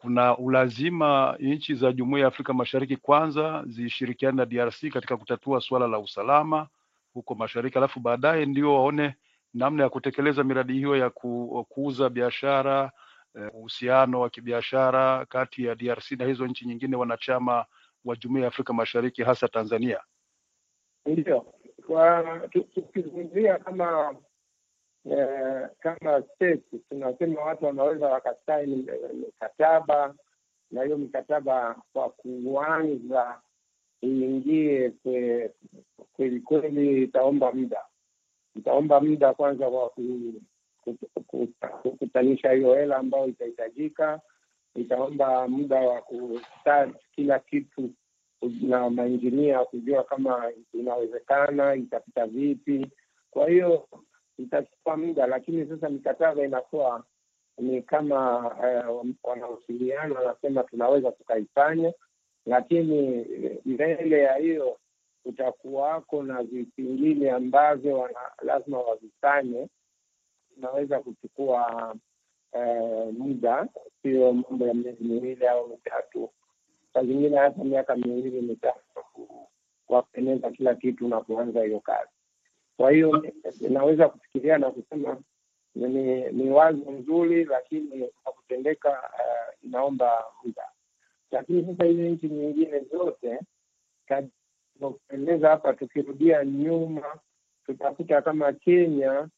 kuna 0.00 0.38
ulazima 0.38 1.36
nchi 1.40 1.74
za 1.74 1.92
Jumuiya 1.92 2.22
ya 2.22 2.28
Afrika 2.28 2.52
Mashariki 2.54 2.96
kwanza 2.96 3.64
zishirikiane 3.66 4.36
na 4.36 4.46
DRC 4.46 4.88
katika 4.92 5.16
kutatua 5.16 5.60
suala 5.60 5.86
la 5.86 5.98
usalama 5.98 6.68
huko 7.14 7.34
mashariki, 7.34 7.78
alafu 7.78 8.00
baadaye 8.00 8.46
ndio 8.46 8.74
waone 8.74 9.14
namna 9.54 9.82
ya 9.82 9.88
kutekeleza 9.88 10.44
miradi 10.44 10.72
hiyo 10.72 10.96
ya 10.96 11.10
kukuza 11.10 12.08
biashara 12.08 12.92
eh, 13.34 13.48
uhusiano 13.54 14.20
wa 14.20 14.30
kibiashara 14.30 15.26
kati 15.26 15.64
ya 15.64 15.74
DRC 15.74 16.10
na 16.12 16.24
hizo 16.24 16.46
nchi 16.46 16.66
nyingine 16.68 16.96
wanachama 16.96 17.64
wa 18.04 18.16
Jumuiya 18.16 18.42
ya 18.44 18.48
Afrika 18.48 18.72
Mashariki 18.72 19.22
hasa 19.22 19.48
Tanzania. 19.48 20.00
Ndio 21.06 21.46
tukizungumzia 22.74 23.58
kama 23.58 24.14
eh, 25.10 25.68
kama 25.80 26.22
state 26.22 26.62
tunasema 26.88 27.40
watu 27.42 27.64
wanaweza 27.64 28.06
wakasaini 28.08 28.86
mikataba 29.14 30.14
na 30.70 30.82
hiyo 30.84 30.98
mikataba 30.98 31.76
kwa 31.92 32.10
kuanza 32.10 33.40
iingie 34.04 34.88
kwe- 35.04 35.50
kweli 36.12 36.40
kweli, 36.40 37.02
itaomba 37.02 37.52
muda, 37.52 37.80
itaomba 38.56 39.00
muda 39.00 39.34
kwanza 39.34 39.70
kwa 39.70 39.88
ku- 39.90 40.40
ku- 40.84 40.98
ku- 41.26 41.48
kukutanisha 41.82 42.52
hiyo 42.52 42.74
hela 42.74 42.96
ambayo 42.96 43.26
itahitajika, 43.26 44.20
itaomba 44.74 45.48
muda 45.48 45.80
wa 45.80 46.02
kustart 46.02 46.96
kila 47.14 47.38
kitu 47.38 47.90
na 48.62 48.90
mainjinia 48.90 49.64
kujua 49.64 50.04
kama 50.04 50.52
inawezekana, 50.74 51.74
itapita 51.74 52.26
vipi. 52.26 52.86
Kwa 53.30 53.48
hiyo 53.50 53.88
itachukua 54.38 54.96
muda, 54.96 55.26
lakini 55.26 55.66
sasa 55.66 55.88
mikataba 55.88 56.44
inakuwa 56.44 57.04
ni 57.58 57.82
kama 57.82 58.38
uh, 58.90 59.06
wanawasiliana, 59.22 60.14
wanasema 60.20 60.62
tunaweza 60.62 61.12
tukaifanya, 61.12 61.92
lakini 62.46 63.14
eh, 63.44 63.58
mbele 63.64 64.20
ya 64.20 64.34
hiyo 64.36 64.78
kutakuwako 65.22 66.22
na 66.22 66.42
vipingine 66.42 67.30
ambavyo 67.30 67.98
wana, 67.98 68.18
lazima 68.42 68.78
wavifanye. 68.80 69.68
Inaweza 70.56 71.00
kuchukua 71.00 71.94
uh, 72.52 73.12
muda, 73.12 73.68
sio 74.02 74.32
mambo 74.32 74.66
ya 74.66 74.74
miezi 74.74 75.04
miwili 75.04 75.46
au 75.46 75.68
mitatu 75.68 76.30
saa 76.94 77.02
zingine 77.04 77.36
hata 77.36 77.64
miaka 77.64 77.96
miwili 77.96 78.40
mitatu 78.42 78.80
ku- 79.12 79.48
kuwapeneza 79.86 80.50
kila 80.50 80.74
kitu 80.74 81.08
na 81.08 81.20
kuanza 81.20 81.62
hiyo 81.64 81.80
kazi. 81.80 82.10
Kwa 82.76 82.90
hiyo 82.90 83.32
naweza 83.70 84.08
kufikiria 84.08 84.58
na 84.58 84.70
kusema 84.70 85.20
ni, 85.74 86.32
ni 86.32 86.50
wazo 86.50 86.90
nzuri, 86.90 87.44
lakini 87.44 88.08
kwa 88.24 88.32
uh, 88.92 89.64
inaomba 89.64 90.24
muda. 90.44 90.62
Lakini 91.30 91.66
sasa 91.66 91.84
hizi 91.84 92.02
nchi 92.08 92.28
nyingine 92.28 92.80
zote 92.80 93.38
kueleza 94.80 95.48
hapa, 95.48 95.72
tukirudia 95.72 96.44
nyuma, 96.44 97.18
tutakuta 97.66 98.22
kama 98.22 98.52
Kenya 98.52 99.28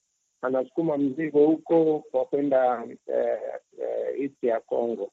anasukuma 0.42 0.98
mzigo 0.98 1.46
huko 1.46 2.04
kwa 2.10 2.24
kwenda 2.24 2.84
eh, 3.06 3.38
eh, 3.82 4.20
east 4.20 4.42
ya 4.42 4.60
Congo. 4.60 5.12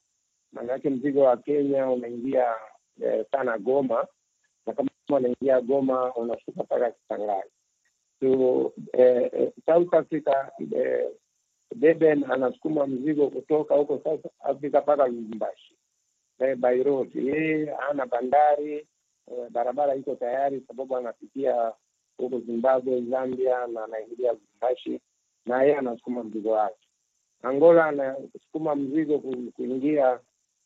Maanake 0.52 0.90
mzigo 0.90 1.20
wa 1.20 1.36
Kenya 1.36 1.90
unaingia 1.90 2.54
eh, 3.02 3.26
sana 3.30 3.58
Goma, 3.58 4.06
na 4.66 4.72
kama 4.72 4.90
unaingia 5.10 5.60
Goma 5.60 6.14
unashuka 6.14 6.62
mpaka 6.62 6.90
Kisangani. 6.90 7.50
So, 8.20 8.72
eh, 8.92 9.28
eh, 9.32 9.52
South 9.66 9.92
Africa 9.94 10.50
eh, 10.72 11.10
Deben 11.74 12.24
anasukuma 12.30 12.86
mzigo 12.86 13.30
kutoka 13.30 13.74
huko 13.74 14.00
South 14.04 14.26
Africa 14.40 14.80
mpaka 14.82 15.06
Lubumbashi 15.06 15.74
eh, 16.38 16.56
by 16.56 16.82
road. 16.82 17.10
Yeye 17.14 17.66
hana 17.74 18.06
bandari 18.06 18.72
eh, 19.26 19.50
barabara 19.50 19.94
iko 19.94 20.14
tayari, 20.14 20.60
sababu 20.66 20.96
anapitia 20.96 21.72
huko 22.18 22.40
Zimbabwe, 22.40 23.02
Zambia 23.02 23.66
na 23.66 23.84
anaingilia 23.84 24.32
Lubumbashi 24.32 25.00
na 25.46 25.62
yeye 25.62 25.76
anasukuma 25.76 26.24
mzigo 26.24 26.50
wake. 26.50 26.88
Angola 27.42 27.84
anasukuma 27.86 28.74
mzigo 28.76 29.18
kuingia 29.56 30.20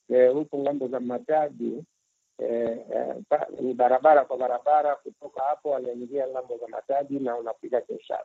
eh, 0.08 0.36
ng'ambo 0.56 0.88
za 0.88 1.00
Matadi 1.00 1.84
eh, 2.42 2.78
eh, 2.94 3.16
ni 3.60 3.74
barabara 3.74 4.24
kwa 4.24 4.36
barabara. 4.36 4.94
Kutoka 4.94 5.42
hapo 5.42 5.76
anaingia 5.76 6.26
ng'ambo 6.28 6.56
za 6.58 6.68
Matadi 6.68 7.18
na 7.18 7.36
unafika 7.36 7.80
Kinshasa, 7.80 8.24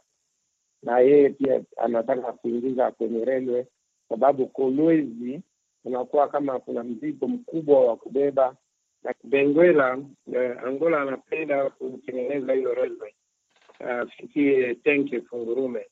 na 0.83 0.99
yeye 0.99 1.29
pia 1.29 1.61
anataka 1.77 2.31
kuingiza 2.33 2.91
kwenye 2.91 3.25
railway, 3.25 3.65
sababu 4.09 4.47
Kolwezi 4.47 5.41
unakuwa 5.85 6.27
kama 6.27 6.59
kuna 6.59 6.83
mzigo 6.83 7.27
mkubwa 7.27 7.85
wa 7.85 7.97
kubeba 7.97 8.55
na 9.03 9.13
Benguela 9.23 9.99
eh, 10.33 10.57
Angola 10.65 11.01
anapenda 11.01 11.69
kutengeneza 11.69 12.53
hiyo 12.53 12.73
railway 12.73 13.13
afikie 13.79 14.71
uh, 14.71 14.77
tenke 14.83 15.21
Fungurume 15.21 15.85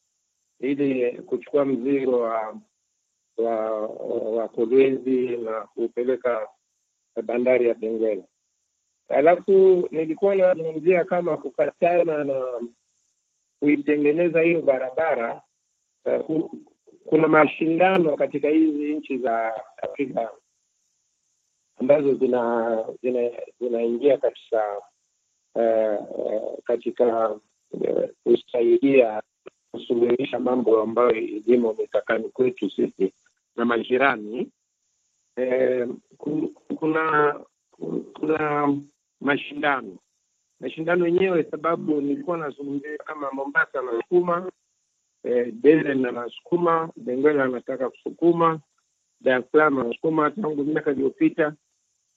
ili 0.60 1.12
kuchukua 1.22 1.66
mzigo 1.66 2.20
wa 2.20 2.58
wa, 3.38 3.88
wa 4.08 4.48
Kolwezi 4.50 5.38
na 5.38 5.62
kupeleka 5.62 6.48
bandari 7.22 7.68
ya 7.68 7.74
Benguela. 7.74 8.24
Alafu 9.10 9.88
nilikuwa 9.92 10.36
nazungumzia 10.36 11.04
kama 11.04 11.38
kukatana 11.38 12.24
na 12.24 12.62
kuitengeneza 13.60 14.42
hiyo 14.42 14.62
barabara. 14.62 15.42
Uh, 16.28 16.50
kuna 17.06 17.28
mashindano 17.28 18.18
katika 18.18 18.50
hizi 18.50 18.94
nchi 18.96 19.18
za 19.18 19.54
Afrika 19.78 20.32
ambazo 21.80 22.14
zina 22.14 22.86
zinaingia 23.60 24.18
katika 24.18 24.78
uh, 25.56 26.60
katika 26.64 27.30
uh, 27.72 28.10
kusaidia 28.24 29.22
kusuluhisha 29.72 30.40
mambo 30.40 30.82
ambayo 30.82 31.12
ilimo 31.16 31.74
mipakani 31.74 32.30
kwetu 32.30 32.70
sisi 32.70 33.14
na 33.56 33.66
majirani. 33.66 34.52
Eh, 35.36 35.88
kuna 36.76 37.34
kuna 38.14 38.68
mashindano 39.22 39.98
mashindano 40.60 41.06
yenyewe, 41.06 41.44
sababu 41.52 42.02
nilikuwa 42.02 42.38
nazungumzia 42.38 42.98
kama 42.98 43.32
Mombasa 43.32 43.80
anasukuma 43.80 44.52
eh, 45.24 45.54
Deben 45.54 46.06
anasukuma, 46.06 46.90
Benguela 46.96 47.44
anataka 47.44 47.90
kusukuma, 47.90 48.60
Dar 49.22 49.40
es 49.40 49.46
Salaam 49.52 49.80
anasukuma 49.80 50.32
tangu 50.32 50.64
miaka 50.64 50.92
iliyopita. 50.92 51.54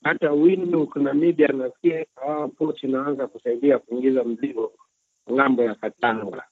Hata 0.03 0.31
Windhoek 0.31 0.95
Namibia 0.95 1.47
nasikia 1.47 2.05
hawa 2.15 2.47
port 2.47 2.83
inaanza 2.83 3.27
kusaidia 3.27 3.79
kuingiza 3.79 4.23
mzigo 4.23 4.73
ng'ambo 5.31 5.63
ya 5.63 5.75
Katanga. 5.75 6.43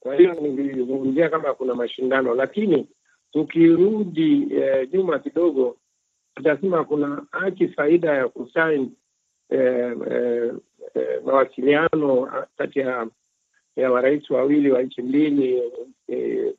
Kwa 0.00 0.14
hiyo 0.16 0.34
nilizungumzia 0.34 1.28
kama 1.28 1.54
kuna 1.54 1.74
mashindano, 1.74 2.34
lakini 2.34 2.88
tukirudi 3.32 4.54
eh, 4.54 4.88
kidogo 5.22 5.76
tutasema 6.34 6.84
kuna 6.84 7.26
haki 7.30 7.68
faida 7.68 8.14
ya 8.14 8.28
kusaini 8.28 8.92
eh, 9.50 9.96
eh, 10.10 10.52
eh, 10.94 11.22
mawasiliano 11.24 12.32
kati 12.56 12.78
ya 12.78 13.06
ya 13.76 13.90
marais 13.90 14.30
wawili 14.30 14.70
wa 14.70 14.82
nchi 14.82 15.02
mbili 15.02 15.62
eh, 16.08 16.54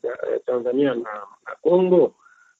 Tanzania 0.46 0.94
na, 0.96 1.04
na 1.48 1.56
Kongo, 1.62 2.16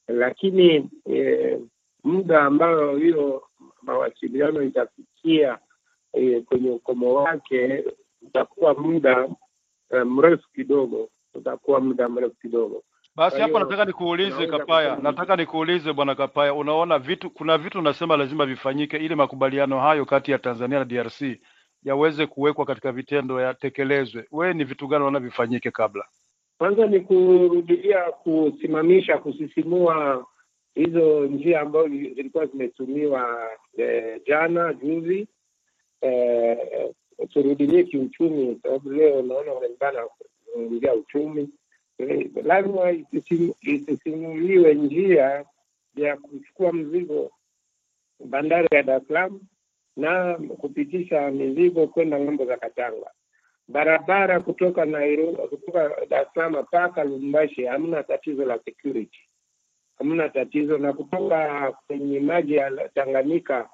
lakini 0.08 0.90
eh, 1.06 1.60
muda 2.04 2.42
ambayo 2.42 2.98
hiyo 2.98 3.44
mawasiliano 3.82 4.62
itafikia 4.64 5.58
eh, 6.14 6.44
kwenye 6.44 6.70
ukomo 6.72 7.14
wake 7.14 7.86
utakuwa 8.22 8.74
muda 8.74 9.30
eh, 9.90 10.06
mrefu 10.06 10.52
kidogo, 10.52 11.10
utakuwa 11.34 11.80
muda 11.80 12.10
mrefu 12.10 12.36
kidogo. 12.36 12.84
Basi 13.16 13.42
hapo 13.42 13.60
nataka 13.60 13.86
nikuulize 13.86 14.48
Kapaya, 14.48 14.96
nataka 15.02 15.36
nikuulize 15.36 15.94
bwana 15.94 16.16
Kapaya, 16.16 16.54
unaona 16.54 17.00
vitu, 17.00 17.30
kuna 17.30 17.58
vitu 17.58 17.80
unasema 17.80 18.18
lazima 18.18 18.46
vifanyike 18.46 18.98
ili 18.98 19.16
makubaliano 19.16 19.80
hayo 19.80 20.06
kati 20.06 20.32
ya 20.32 20.40
Tanzania 20.40 20.80
na 20.80 20.86
DRC 20.86 21.22
yaweze 21.84 22.26
kuwekwa 22.28 22.66
katika 22.66 22.92
vitendo, 22.92 23.42
yatekelezwe. 23.42 24.26
Wewe 24.32 24.54
ni 24.54 24.64
vitu 24.64 24.88
gani 24.88 25.00
unaona 25.04 25.20
vifanyike 25.20 25.72
kabla? 25.72 26.06
Kwanza 26.58 26.88
ni 26.88 27.00
kurudilia 27.00 28.02
kusimamisha, 28.12 29.18
kusisimua 29.18 30.26
hizo 30.76 31.26
njia 31.26 31.62
ambazo 31.62 31.88
zilikuwa 31.88 32.46
zimetumiwa 32.46 33.50
eh, 33.78 34.22
jana 34.28 34.74
juzi 34.74 35.28
eh, 36.02 36.58
turudilie 37.30 37.84
kiuchumi, 37.84 38.60
sababu 38.64 38.92
leo 38.92 39.20
unaona 39.20 39.52
wanaibana 39.54 40.00
kuingia 40.54 40.94
uchumi. 40.94 41.50
Lazima 42.44 42.92
isisimuliwe 43.62 44.74
njia 44.74 45.46
ya 45.96 46.18
kuchukua 46.18 46.74
mzigo 46.74 47.32
bandari 48.26 48.68
ya 48.72 48.84
Dar 48.84 49.02
es 49.02 49.08
Salaam 49.08 49.40
na 49.98 50.34
kupitisha 50.58 51.32
mizigo 51.32 51.88
kwenda 51.88 52.20
ng'ambo 52.20 52.46
za 52.46 52.58
Katanga. 52.58 53.12
Barabara 53.68 54.40
kutoka 54.40 54.86
Nairobi, 54.86 55.38
kutoka 55.50 56.06
Dar 56.10 56.22
es 56.22 56.28
Salaam 56.34 56.56
mpaka 56.64 57.04
Lubumbashi 57.04 57.66
hamna 57.66 58.04
tatizo 58.04 58.46
la 58.46 58.60
security, 58.66 59.20
hamna 59.98 60.30
tatizo, 60.30 60.78
na 60.78 60.94
kutoka 60.94 61.72
kwenye 61.88 62.20
maji 62.20 62.54
ya 62.56 62.90
Tanganyika 62.94 63.70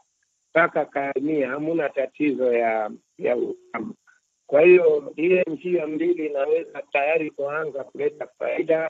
mpaka 0.50 0.86
Kaania 0.86 1.50
hamuna 1.50 1.90
tatizo 1.90 2.54
ya 2.54 2.92
ya 3.18 3.36
usalama. 3.38 3.94
Kwa 4.48 4.62
hiyo 4.62 5.14
ile 5.16 5.44
njia 5.48 5.88
mbili 5.88 6.26
inaweza 6.26 6.82
tayari 6.92 7.32
kuanza 7.32 7.84
kuleta 7.84 8.28
faida. 8.40 8.90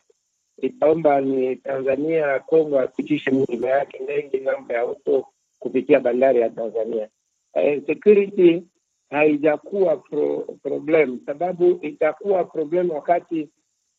Itaomba 0.62 1.22
ni 1.22 1.56
Tanzania 1.56 2.40
Kongo 2.40 2.80
apitishe 2.80 3.32
mizigo 3.32 3.68
yake 3.68 4.00
mengi 4.08 4.42
ng'ambo 4.42 4.74
ya 4.74 4.82
huko 4.82 5.34
kupitia 5.60 6.00
bandari 6.00 6.40
ya 6.40 6.50
Tanzania. 6.50 7.10
Eh, 7.54 7.84
security 7.86 8.64
haijakuwa 9.10 9.98
pro, 9.98 10.40
problem, 10.64 11.20
sababu 11.26 11.80
itakuwa 11.82 12.44
problem 12.44 12.90
wakati 12.90 13.50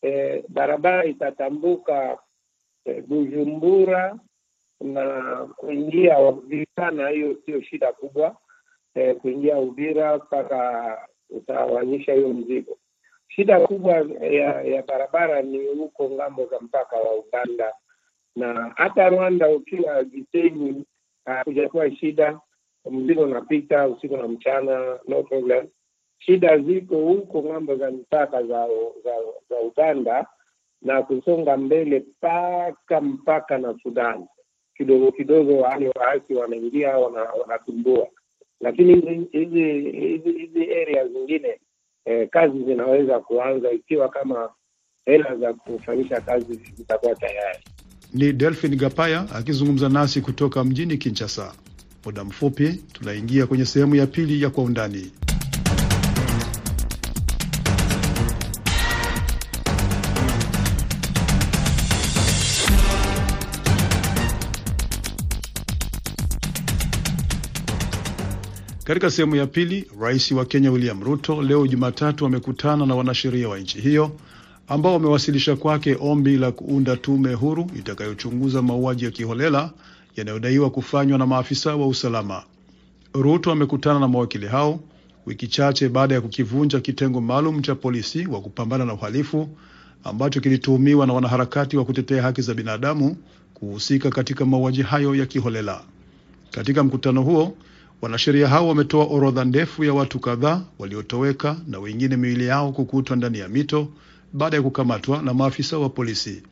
eh, 0.02 0.44
barabara 0.48 1.04
itatambuka 1.04 2.18
eh, 2.84 3.04
Bujumbura 3.06 4.18
na 4.80 5.22
kuingia 5.56 6.18
Uvira, 6.18 6.90
na 6.92 7.08
hiyo 7.08 7.36
sio 7.46 7.62
shida 7.62 7.92
kubwa 7.92 8.36
eh, 8.94 9.16
kuingia 9.16 9.58
Uvira 9.58 10.16
mpaka 10.16 11.08
utawanyisha 11.30 12.12
hiyo 12.12 12.28
mzigo. 12.28 12.78
Shida 13.28 13.60
kubwa 13.60 13.92
ya, 14.20 14.62
ya 14.62 14.82
barabara 14.82 15.42
ni 15.42 15.66
huko 15.66 16.10
ng'ambo 16.10 16.46
za 16.46 16.60
mpaka 16.60 16.96
wa 16.96 17.14
Uganda 17.18 17.72
na 18.36 18.72
hata 18.76 19.08
Rwanda. 19.08 19.50
Ukiwa 19.50 20.04
Gisenyi 20.04 20.84
hakujakuwa 21.24 21.90
shida, 21.96 22.40
mzigo 22.90 23.22
unapita 23.22 23.88
usiku 23.88 24.16
na 24.16 24.28
mchana, 24.28 24.98
no 25.08 25.22
problem. 25.22 25.66
Shida 26.18 26.58
ziko 26.58 26.96
huko 26.96 27.42
ng'ambo 27.42 27.76
za 27.76 27.90
mpaka 27.90 28.42
za, 28.42 28.68
za, 29.04 29.14
za 29.50 29.56
Uganda 29.60 30.26
na 30.82 31.02
kusonga 31.02 31.56
mbele 31.56 31.98
mpaka 32.00 33.00
mpaka 33.00 33.58
na 33.58 33.78
Sudan 33.82 34.26
kidogo 34.76 35.12
kidogo, 35.12 35.56
wale 35.58 35.88
waasi 35.96 36.34
wanaingia 36.34 36.98
wanatumbua, 36.98 38.08
lakini 38.60 38.94
hizi 39.32 39.90
hizi 40.30 40.72
area 40.82 41.08
zingine 41.08 41.60
eh, 42.04 42.28
kazi 42.30 42.64
zinaweza 42.64 43.20
kuanza 43.20 43.70
ikiwa 43.70 44.08
kama 44.08 44.50
hela 45.06 45.36
za 45.36 45.54
kufanyisha 45.54 46.20
kazi 46.20 46.60
zitakuwa 46.76 47.14
tayari. 47.14 47.58
Ni 48.14 48.32
Delphin 48.32 48.76
Gapaya 48.76 49.26
akizungumza 49.34 49.88
nasi 49.88 50.20
kutoka 50.20 50.64
mjini 50.64 50.96
Kinshasa. 50.96 51.52
Muda 52.04 52.24
mfupi 52.24 52.84
tunaingia 52.92 53.46
kwenye 53.46 53.64
sehemu 53.64 53.94
ya 53.94 54.06
pili 54.06 54.42
ya 54.42 54.50
Kwa 54.50 54.64
Undani. 54.64 55.12
Katika 68.88 69.10
sehemu 69.10 69.36
ya 69.36 69.46
pili, 69.46 69.90
rais 70.00 70.32
wa 70.32 70.44
Kenya 70.44 70.70
William 70.70 71.04
Ruto 71.04 71.42
leo 71.42 71.66
Jumatatu 71.66 72.26
amekutana 72.26 72.86
na 72.86 72.94
wanasheria 72.94 73.48
wa 73.48 73.58
nchi 73.58 73.80
hiyo 73.80 74.10
ambao 74.68 74.92
wamewasilisha 74.92 75.56
kwake 75.56 75.96
ombi 76.00 76.36
la 76.36 76.52
kuunda 76.52 76.96
tume 76.96 77.34
huru 77.34 77.70
itakayochunguza 77.78 78.62
mauaji 78.62 79.04
ya 79.04 79.10
kiholela 79.10 79.70
yanayodaiwa 80.16 80.70
kufanywa 80.70 81.18
na 81.18 81.26
maafisa 81.26 81.76
wa 81.76 81.86
usalama. 81.86 82.42
Ruto 83.14 83.52
amekutana 83.52 84.00
na 84.00 84.08
mawakili 84.08 84.46
hao 84.46 84.80
wiki 85.26 85.46
chache 85.48 85.88
baada 85.88 86.14
ya 86.14 86.20
kukivunja 86.20 86.80
kitengo 86.80 87.20
maalum 87.20 87.62
cha 87.62 87.74
polisi 87.74 88.26
wa 88.26 88.40
kupambana 88.40 88.84
na 88.84 88.94
uhalifu 88.94 89.48
ambacho 90.04 90.40
kilituhumiwa 90.40 91.06
na 91.06 91.12
wanaharakati 91.12 91.76
wa 91.76 91.84
kutetea 91.84 92.22
haki 92.22 92.42
za 92.42 92.54
binadamu 92.54 93.16
kuhusika 93.54 94.10
katika 94.10 94.44
mauaji 94.44 94.82
hayo 94.82 95.14
ya 95.14 95.26
kiholela. 95.26 95.82
Katika 96.50 96.84
mkutano 96.84 97.22
huo, 97.22 97.56
wanasheria 98.02 98.48
hao 98.48 98.68
wametoa 98.68 99.04
orodha 99.04 99.44
ndefu 99.44 99.84
ya 99.84 99.94
watu 99.94 100.18
kadhaa 100.20 100.62
waliotoweka 100.78 101.56
na 101.66 101.78
wengine 101.78 102.16
miili 102.16 102.46
yao 102.46 102.72
kukutwa 102.72 103.16
ndani 103.16 103.38
ya 103.38 103.48
mito 103.48 103.88
baada 104.32 104.56
ya 104.56 104.62
kukamatwa 104.62 105.22
na 105.22 105.34
maafisa 105.34 105.78
wa 105.78 105.88
polisi. 105.88 106.42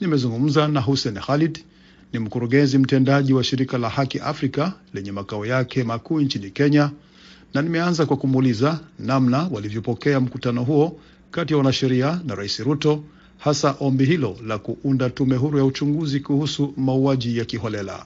Nimezungumza 0.00 0.68
na 0.68 0.80
Hussein 0.80 1.14
Khalid, 1.20 1.64
ni 2.12 2.18
mkurugenzi 2.18 2.78
mtendaji 2.78 3.32
wa 3.32 3.44
shirika 3.44 3.78
la 3.78 3.88
Haki 3.88 4.18
Afrika 4.18 4.72
lenye 4.94 5.12
makao 5.12 5.46
yake 5.46 5.84
makuu 5.84 6.20
nchini 6.20 6.50
Kenya, 6.50 6.90
na 7.54 7.62
nimeanza 7.62 8.06
kwa 8.06 8.16
kumuuliza 8.16 8.80
namna 8.98 9.48
walivyopokea 9.52 10.20
mkutano 10.20 10.64
huo 10.64 11.00
kati 11.30 11.52
ya 11.52 11.56
wanasheria 11.58 12.20
na 12.26 12.34
Rais 12.34 12.58
Ruto, 12.58 13.04
hasa 13.38 13.76
ombi 13.80 14.04
hilo 14.04 14.36
la 14.46 14.58
kuunda 14.58 15.10
tume 15.10 15.36
huru 15.36 15.58
ya 15.58 15.64
uchunguzi 15.64 16.20
kuhusu 16.20 16.74
mauaji 16.76 17.38
ya 17.38 17.44
kiholela. 17.44 18.04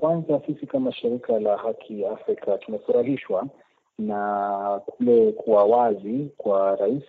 Kwanza 0.00 0.40
sisi 0.46 0.66
kama 0.66 0.92
shirika 0.92 1.38
la 1.40 1.56
Haki 1.56 2.06
Afrika 2.06 2.58
tumefurahishwa 2.58 3.46
na 3.98 4.80
kule 4.86 5.32
kuwa 5.32 5.64
wazi 5.64 6.30
kwa 6.36 6.76
rais, 6.76 7.02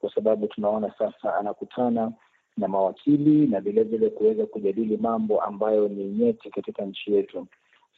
kwa 0.00 0.14
sababu 0.14 0.46
tunaona 0.46 0.92
sasa 0.98 1.34
anakutana 1.34 2.12
na 2.56 2.68
mawakili 2.68 3.46
na 3.46 3.60
vilevile 3.60 4.10
kuweza 4.10 4.46
kujadili 4.46 4.96
mambo 4.96 5.40
ambayo 5.42 5.88
ni 5.88 6.04
nyeti 6.04 6.50
katika 6.50 6.84
nchi 6.84 7.12
yetu. 7.14 7.46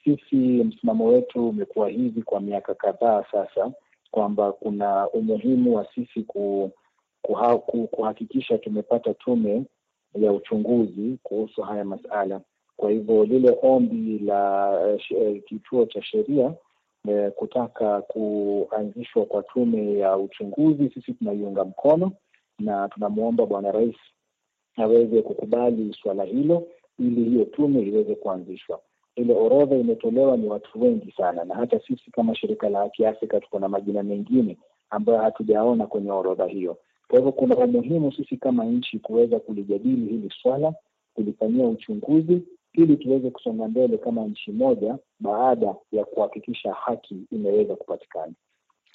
Sisi 0.05 0.37
msimamo 0.37 1.07
wetu 1.07 1.49
umekuwa 1.49 1.89
hivi 1.89 2.23
kwa 2.23 2.41
miaka 2.41 2.75
kadhaa 2.75 3.25
sasa, 3.33 3.73
kwamba 4.11 4.53
kuna 4.53 5.09
umuhimu 5.11 5.75
wa 5.77 5.87
sisi 5.95 6.23
ku, 6.23 6.71
kuha, 7.23 7.59
kuhakikisha 7.59 8.59
tumepata 8.59 9.15
tume 9.15 9.65
ya 10.15 10.33
uchunguzi 10.33 11.19
kuhusu 11.23 11.63
haya 11.63 11.85
masala. 11.85 12.41
Kwa 12.79 12.91
hivyo 12.91 13.25
lile 13.25 13.59
ombi 13.63 14.19
la 14.19 14.73
eh, 15.11 15.43
kituo 15.45 15.87
cha 15.87 16.03
sheria 16.03 16.55
eh, 17.09 17.33
kutaka 17.33 18.03
kuanzishwa 18.03 19.25
kwa 19.25 19.43
tume 19.43 19.99
ya 19.99 20.17
uchunguzi, 20.17 20.91
sisi 20.95 21.13
tunaiunga 21.13 21.65
mkono 21.65 22.13
na 22.59 22.89
tunamwomba 22.89 23.47
Bwana 23.47 23.73
Rais 23.73 23.97
aweze 24.77 25.23
kukubali 25.23 25.97
suala 26.03 26.25
hilo 26.25 26.67
ili 26.99 27.25
hiyo 27.25 27.45
tume 27.45 27.81
iweze 27.83 28.15
kuanzishwa. 28.15 28.81
Ile 29.17 29.35
orodha 29.35 29.77
imetolewa 29.77 30.37
ni 30.37 30.49
watu 30.49 30.83
wengi 30.83 31.13
sana, 31.17 31.45
na 31.45 31.55
hata 31.55 31.81
sisi 31.81 32.11
kama 32.11 32.35
shirika 32.35 32.69
la 32.69 32.79
Haki 32.79 33.07
Afrika 33.07 33.41
tuko 33.41 33.59
na 33.59 33.69
majina 33.69 34.03
mengine 34.03 34.57
ambayo 34.91 35.19
hatujaona 35.19 35.87
kwenye 35.87 36.11
orodha 36.13 36.47
hiyo. 36.47 36.77
Kwa 37.09 37.19
hivyo 37.19 37.33
kuna 37.33 37.57
umuhimu 37.57 38.13
sisi 38.13 38.37
kama 38.37 38.65
nchi 38.65 38.99
kuweza 38.99 39.41
kulijadili 39.41 40.07
hili 40.11 40.33
swala, 40.43 40.75
kulifanyia 41.15 41.67
uchunguzi 41.69 42.43
ili 42.79 42.97
tuweze 42.97 43.31
kusonga 43.31 43.69
mbele 43.69 43.99
kama 43.99 44.25
nchi 44.25 44.53
moja, 44.53 44.99
baada 45.21 45.75
ya 45.93 46.05
kuhakikisha 46.05 46.73
haki 46.73 47.17
imeweza 47.33 47.77
kupatikana. 47.77 48.33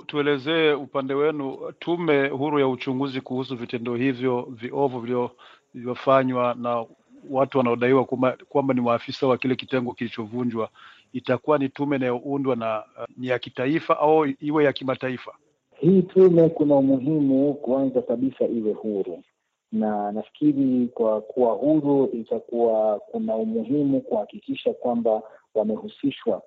Tuelezee 0.07 0.73
upande 0.73 1.13
wenu, 1.13 1.57
tume 1.79 2.27
huru 2.27 2.59
ya 2.59 2.67
uchunguzi 2.67 3.21
kuhusu 3.21 3.55
vitendo 3.55 3.95
hivyo 3.95 4.47
viovu 4.49 4.99
vilivyofanywa 4.99 6.55
na 6.59 6.85
watu 7.29 7.57
wanaodaiwa 7.57 8.05
kwamba 8.49 8.73
ni 8.73 8.81
maafisa 8.81 9.27
wa 9.27 9.37
kile 9.37 9.55
kitengo 9.55 9.93
kilichovunjwa, 9.93 10.69
itakuwa 11.13 11.57
ni 11.57 11.69
tume 11.69 11.95
inayoundwa 11.95 12.55
na 12.55 12.83
uh, 12.97 13.05
ni 13.17 13.27
ya 13.27 13.39
kitaifa 13.39 13.99
au 13.99 14.25
iwe 14.39 14.63
ya 14.63 14.73
kimataifa? 14.73 15.31
Hii 15.79 16.01
tume 16.01 16.49
kuna 16.49 16.75
umuhimu 16.75 17.53
kwanza 17.53 18.01
kabisa 18.01 18.45
iwe 18.47 18.73
huru, 18.73 19.23
na 19.73 20.11
nafikiri 20.11 20.87
kwa 20.87 21.21
kuwa 21.21 21.53
huru 21.53 22.09
itakuwa 22.13 22.99
kuna 22.99 23.35
umuhimu 23.35 24.01
kuhakikisha 24.01 24.73
kwamba 24.73 25.21
wamehusishwa 25.55 26.41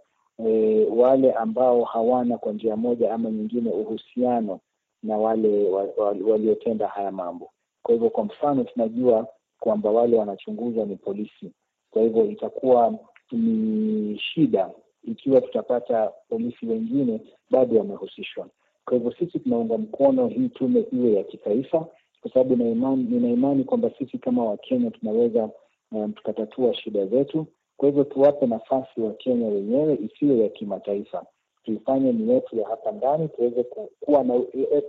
e, 0.47 0.85
wale 0.91 1.33
ambao 1.33 1.85
hawana 1.85 2.39
kwa 2.39 2.53
njia 2.53 2.77
moja 2.77 3.15
ama 3.15 3.31
nyingine 3.31 3.71
uhusiano 3.71 4.61
na 5.03 5.17
wale 5.19 5.71
waliotenda 6.27 6.85
wa, 6.85 6.91
wa, 6.91 6.95
haya 6.97 7.13
mambo. 7.13 7.51
Kwa 7.83 7.95
hivyo, 7.95 8.11
kwa 8.11 8.25
mfano 8.25 8.65
tunajua 8.65 9.27
kwamba 9.61 9.91
wale 9.91 10.17
wanachunguzwa 10.19 10.85
ni 10.87 10.97
polisi. 10.97 11.53
Kwa 11.91 12.03
hivyo 12.03 12.25
itakuwa 12.31 12.95
ni 13.33 14.19
shida 14.19 14.71
ikiwa 15.05 15.41
tutapata 15.41 16.13
polisi 16.29 16.67
wengine 16.67 17.21
bado 17.51 17.79
wamehusishwa. 17.79 18.49
Kwa 18.85 18.95
hivyo 18.97 19.13
sisi 19.19 19.39
tunaunga 19.39 19.79
mkono 19.79 20.27
hii 20.29 20.49
tume 20.49 20.85
iwe 20.93 21.13
ya 21.13 21.25
kitaifa, 21.25 21.87
kwa 22.27 22.33
sababu 22.35 22.57
nina 22.97 23.29
imani 23.29 23.65
kwamba 23.65 23.91
sisi 23.99 24.19
kama 24.19 24.45
Wakenya 24.45 24.91
tunaweza 24.91 25.51
um, 25.93 26.13
tukatatua 26.13 26.75
shida 26.75 27.07
zetu. 27.07 27.47
Kwa 27.77 27.89
hivyo 27.89 28.05
tuwape 28.05 28.47
nafasi 28.47 29.01
Wakenya 29.01 29.49
wenyewe, 29.49 29.99
isiyo 30.05 30.37
ya 30.43 30.49
kimataifa, 30.49 31.27
tuifanye 31.65 32.13
ni 32.13 32.33
yetu 32.33 32.57
ya 32.57 32.69
hapa 32.69 32.93
ndani, 32.93 33.29
tuweze 33.29 33.65
kuwa 34.01 34.25
na 34.25 34.41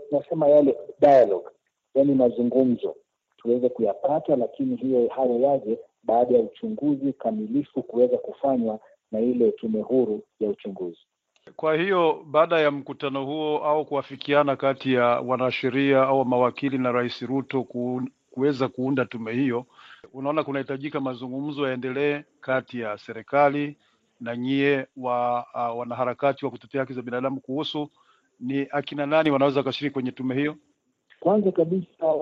tunasema 0.10 0.48
yale 0.48 0.78
dialogue, 1.02 1.50
yani 1.96 2.14
mazungumzo 2.14 2.96
tuweze 3.38 3.70
kuyapata, 3.70 4.36
lakini 4.36 4.76
hiyo 4.76 5.08
hayo 5.08 5.40
yaje 5.40 5.80
baada 6.04 6.36
ya 6.38 6.42
uchunguzi 6.44 7.14
kamilifu 7.14 7.84
kuweza 7.84 8.18
kufanywa 8.18 8.80
na 9.12 9.20
ile 9.20 9.52
tume 9.52 9.82
huru 9.82 10.22
ya 10.40 10.50
uchunguzi. 10.50 11.07
Kwa 11.56 11.76
hiyo 11.76 12.24
baada 12.32 12.60
ya 12.60 12.72
mkutano 12.72 13.26
huo 13.26 13.58
au 13.58 13.86
kuafikiana 13.86 14.56
kati 14.56 14.94
ya 14.94 15.06
wanasheria 15.06 16.02
au 16.04 16.26
mawakili 16.26 16.78
na 16.78 16.92
Rais 16.92 17.22
Ruto 17.22 17.64
ku, 17.64 18.02
kuweza 18.32 18.68
kuunda 18.68 19.06
tume 19.06 19.34
hiyo, 19.34 19.66
unaona 20.14 20.44
kunahitajika 20.44 21.00
mazungumzo 21.00 21.68
yaendelee 21.68 22.24
kati 22.42 22.80
ya 22.80 22.98
serikali 22.98 23.78
na 24.20 24.36
nyie 24.38 24.88
wa 24.98 25.46
uh, 25.56 25.80
wanaharakati 25.80 26.46
wa 26.46 26.52
kutetea 26.52 26.82
haki 26.82 26.94
za 26.94 27.02
binadamu 27.02 27.40
kuhusu 27.42 27.90
ni 28.40 28.68
akina 28.72 29.06
nani 29.06 29.32
wanaweza 29.32 29.60
wakashiriki 29.60 29.94
kwenye 29.94 30.12
tume 30.12 30.36
hiyo? 30.36 30.56
Kwanza 31.20 31.52
kabisa 31.52 32.14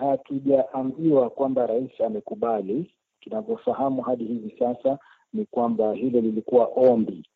hatujaambiwa 0.00 1.30
kwamba 1.30 1.66
rais 1.66 2.00
amekubali. 2.00 2.94
Tunavyofahamu 3.20 4.02
hadi 4.02 4.24
hivi 4.24 4.54
sasa 4.58 4.98
ni 5.32 5.44
kwamba 5.46 5.92
hilo 5.94 6.20
lilikuwa 6.20 6.66
ombi. 6.76 7.29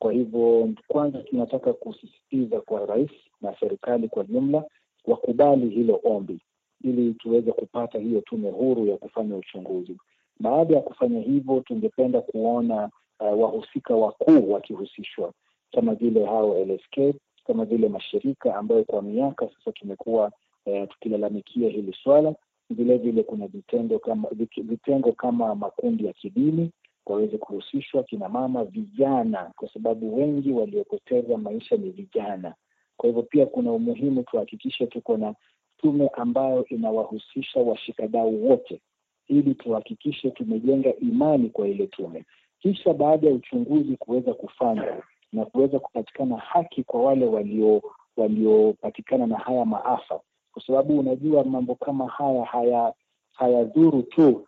Kwa 0.00 0.12
hivyo, 0.12 0.68
kwanza 0.88 1.18
tunataka 1.18 1.72
kusisitiza 1.72 2.60
kwa 2.60 2.86
rais 2.86 3.10
na 3.40 3.54
serikali 3.60 4.08
kwa 4.08 4.24
jumla 4.24 4.64
wakubali 5.06 5.68
hilo 5.68 6.00
ombi, 6.04 6.40
ili 6.84 7.14
tuweze 7.14 7.52
kupata 7.52 7.98
hiyo 7.98 8.20
tume 8.20 8.50
huru 8.50 8.86
ya 8.86 8.96
kufanya 8.96 9.36
uchunguzi. 9.36 9.96
Baada 10.40 10.76
ya 10.76 10.82
kufanya 10.82 11.20
hivyo, 11.20 11.60
tungependa 11.60 12.20
kuona 12.20 12.90
uh, 13.20 13.40
wahusika 13.42 13.94
wakuu 13.96 14.52
wakihusishwa 14.52 15.32
kama 15.72 15.94
vile 15.94 16.24
hao 16.26 16.64
LSK, 16.64 17.14
kama 17.46 17.64
vile 17.64 17.88
mashirika 17.88 18.56
ambayo 18.56 18.84
kwa 18.84 19.02
miaka 19.02 19.48
sasa 19.48 19.72
tumekuwa 19.72 20.32
uh, 20.66 20.88
tukilalamikia 20.88 21.68
hili 21.68 21.96
swala. 22.02 22.34
Vile 22.70 22.98
vile 22.98 23.22
kuna 23.22 23.46
vitendo 23.46 23.98
kama 23.98 24.28
vitengo 24.62 25.12
kama 25.12 25.54
makundi 25.54 26.06
ya 26.06 26.12
kidini 26.12 26.70
waweze 27.10 27.38
kuhusishwa, 27.38 28.02
kina 28.02 28.28
mama, 28.28 28.64
vijana, 28.64 29.52
kwa 29.56 29.68
sababu 29.72 30.16
wengi 30.16 30.52
waliopoteza 30.52 31.38
maisha 31.38 31.76
ni 31.76 31.90
vijana. 31.90 32.54
Kwa 32.96 33.06
hivyo 33.08 33.22
pia 33.22 33.46
kuna 33.46 33.72
umuhimu 33.72 34.22
tuhakikishe 34.22 34.86
tuko 34.86 35.16
na 35.16 35.34
tume 35.78 36.08
ambayo 36.08 36.64
inawahusisha 36.66 37.60
washikadau 37.60 38.48
wote, 38.50 38.80
ili 39.28 39.54
tuhakikishe 39.54 40.30
tumejenga 40.30 40.94
imani 40.96 41.48
kwa 41.50 41.68
ile 41.68 41.86
tume. 41.86 42.24
Kisha 42.58 42.94
baada 42.94 43.28
ya 43.28 43.34
uchunguzi 43.34 43.96
kuweza 43.96 44.34
kufanywa 44.34 45.02
na 45.32 45.44
kuweza 45.44 45.78
kupatikana 45.78 46.36
haki 46.36 46.84
kwa 46.84 47.02
wale 47.02 47.26
walio 47.26 47.82
waliopatikana 48.16 49.26
na 49.26 49.38
haya 49.38 49.64
maafa, 49.64 50.20
kwa 50.52 50.62
sababu 50.66 50.98
unajua 50.98 51.44
mambo 51.44 51.74
kama 51.74 52.08
haya 52.08 52.44
haya 52.44 52.92
hayadhuru 53.32 54.02
tu 54.02 54.46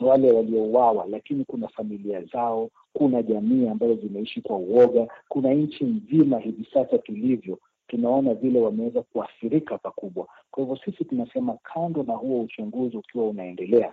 wale 0.00 0.32
waliouawa, 0.32 1.06
lakini 1.10 1.44
kuna 1.44 1.68
familia 1.68 2.22
zao, 2.22 2.70
kuna 2.92 3.22
jamii 3.22 3.68
ambazo 3.68 3.94
zimeishi 3.94 4.40
kwa 4.40 4.56
uoga, 4.56 5.08
kuna 5.28 5.54
nchi 5.54 5.84
nzima 5.84 6.38
hivi 6.38 6.66
sasa 6.74 6.98
tulivyo 6.98 7.58
tunaona 7.88 8.34
vile 8.34 8.60
wameweza 8.60 9.02
kuathirika 9.02 9.78
pakubwa. 9.78 10.28
Kwa 10.50 10.62
hivyo 10.62 10.78
sisi 10.84 11.04
tunasema 11.04 11.58
kando 11.62 12.02
na 12.02 12.14
huo 12.14 12.40
uchunguzi 12.40 12.96
ukiwa 12.96 13.28
unaendelea, 13.28 13.92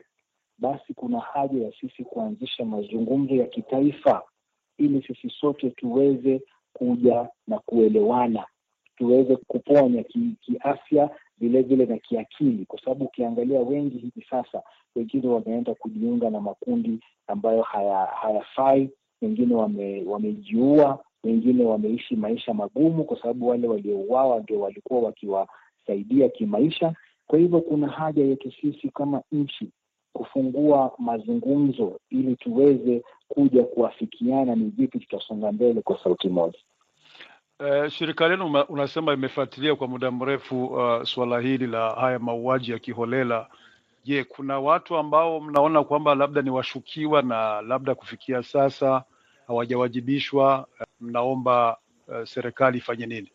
basi 0.58 0.94
kuna 0.94 1.20
haja 1.20 1.64
ya 1.66 1.72
sisi 1.82 2.04
kuanzisha 2.04 2.66
mazungumzo 2.66 3.36
ya 3.36 3.46
kitaifa 3.48 4.22
ili 4.78 5.04
sisi 5.08 5.30
sote 5.30 5.70
tuweze 5.70 6.42
kuja 6.74 7.30
na 7.48 7.60
kuelewana, 7.60 8.46
tuweze 8.98 9.36
kuponya 9.36 10.04
kiafya 10.42 11.08
ki 11.08 11.14
vilevile 11.40 11.86
na 11.86 11.98
kiakili, 11.98 12.66
kwa 12.66 12.82
sababu 12.82 13.06
ukiangalia 13.06 13.60
wengi 13.60 13.98
hivi 13.98 14.26
sasa, 14.30 14.62
wengine 14.96 15.28
wameenda 15.28 15.74
kujiunga 15.76 16.30
na 16.30 16.42
makundi 16.42 17.00
ambayo 17.28 17.62
haya 17.62 18.06
hayafai, 18.06 18.90
wengine 19.22 19.56
wame, 19.56 20.04
wamejiua, 20.08 21.04
wengine 21.24 21.64
wameishi 21.64 22.16
maisha 22.16 22.54
magumu, 22.54 23.04
kwa 23.04 23.22
sababu 23.22 23.48
wale 23.48 23.68
waliouawa 23.68 24.40
ndio 24.40 24.60
walikuwa 24.60 25.02
wakiwasaidia 25.02 26.30
kimaisha. 26.30 26.94
Kwa 27.28 27.40
hivyo 27.40 27.62
kuna 27.62 27.88
haja 27.88 28.24
yetu 28.26 28.52
sisi 28.62 28.90
kama 28.90 29.22
nchi 29.32 29.70
kufungua 30.14 30.92
mazungumzo 30.98 32.00
ili 32.10 32.36
tuweze 32.36 33.04
kuja 33.28 33.64
kuafikiana 33.64 34.56
ni 34.56 34.66
vipi 34.66 35.00
tutasonga 35.00 35.52
mbele 35.52 35.82
kwa 35.82 36.04
sauti 36.04 36.30
moja. 36.30 36.60
Uh, 37.60 37.88
shirika 37.90 38.28
lenu 38.28 38.64
unasema 38.70 39.14
imefuatilia 39.14 39.76
kwa 39.76 39.88
muda 39.88 40.12
mrefu 40.12 40.66
uh, 40.66 41.04
suala 41.04 41.40
hili 41.40 41.68
la 41.68 41.90
haya 41.90 42.20
mauaji 42.20 42.72
ya 42.72 42.80
kiholela. 42.80 43.48
Je, 44.04 44.24
kuna 44.24 44.60
watu 44.60 44.96
ambao 44.98 45.40
mnaona 45.40 45.84
kwamba 45.84 46.16
labda 46.16 46.42
ni 46.42 46.50
washukiwa 46.50 47.22
na 47.22 47.62
labda 47.62 47.96
kufikia 47.96 48.44
sasa 48.44 49.04
hawajawajibishwa? 49.48 50.68
Mnaomba 51.02 51.78
uh, 52.08 52.24
serikali 52.24 52.78
ifanye 52.78 53.06
nini? 53.06 53.32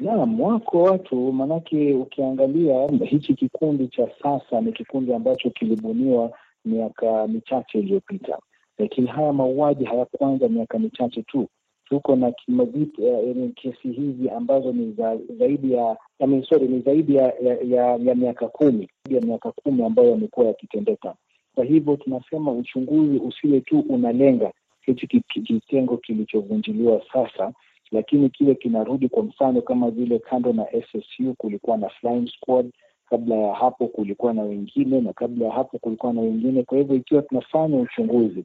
Naam, 0.00 0.40
wako 0.40 0.82
watu, 0.82 1.32
maanake 1.32 1.92
ukiangalia 1.94 2.88
hichi 3.04 3.34
kikundi 3.34 3.88
cha 3.88 4.08
sasa 4.22 4.60
ni 4.60 4.72
kikundi 4.72 5.14
ambacho 5.14 5.50
kilibuniwa 5.50 6.30
miaka 6.64 7.26
michache 7.28 7.78
iliyopita, 7.78 8.38
lakini 8.78 9.06
haya 9.06 9.32
mauaji 9.32 9.84
hayakuanza 9.84 10.48
miaka 10.48 10.78
michache 10.78 11.22
tu. 11.22 11.48
Tuko 11.92 12.16
na 12.16 12.28
uh, 12.28 13.50
kesi 13.54 13.92
hizi 13.92 14.30
ambazo 14.30 14.72
ni 14.72 14.92
za 14.92 15.16
zaidi 15.38 15.72
ya 15.72 15.96
I 16.20 16.42
sorry, 16.48 16.68
ni 16.68 16.80
zaidi 16.80 17.14
ya 17.14 17.22
ya, 17.42 17.58
ya, 17.64 17.96
ya 17.96 18.14
miaka 18.14 18.48
kumi 18.48 18.88
ya 19.10 19.20
miaka 19.20 19.52
kumi 19.52 19.84
ambayo 19.84 20.10
yamekuwa 20.10 20.46
yakitendeka. 20.46 21.14
Kwa 21.54 21.64
hivyo 21.64 21.96
tunasema 21.96 22.52
uchunguzi 22.52 23.18
usiwe 23.18 23.60
tu 23.60 23.80
unalenga 23.88 24.52
hichi 24.80 25.06
kitengo 25.44 25.96
kilichovunjiliwa 25.96 27.02
sasa 27.12 27.52
lakini 27.90 28.30
kile 28.30 28.54
kinarudi 28.54 29.08
kwa 29.08 29.22
mfano 29.22 29.62
kama 29.62 29.90
vile 29.90 30.18
kando 30.18 30.52
na 30.52 30.66
SSU 30.66 31.34
kulikuwa 31.38 31.76
na 31.76 31.88
flying 31.88 32.26
squad, 32.28 32.70
kabla 33.10 33.34
ya 33.36 33.54
hapo 33.54 33.86
kulikuwa 33.86 34.32
na 34.34 34.42
wengine, 34.42 35.00
na 35.00 35.12
kabla 35.12 35.46
ya 35.46 35.52
hapo 35.52 35.78
kulikuwa 35.78 36.12
na 36.12 36.20
wengine. 36.20 36.62
Kwa 36.62 36.78
hivyo 36.78 36.96
ikiwa 36.96 37.22
tunafanya 37.22 37.80
uchunguzi, 37.80 38.44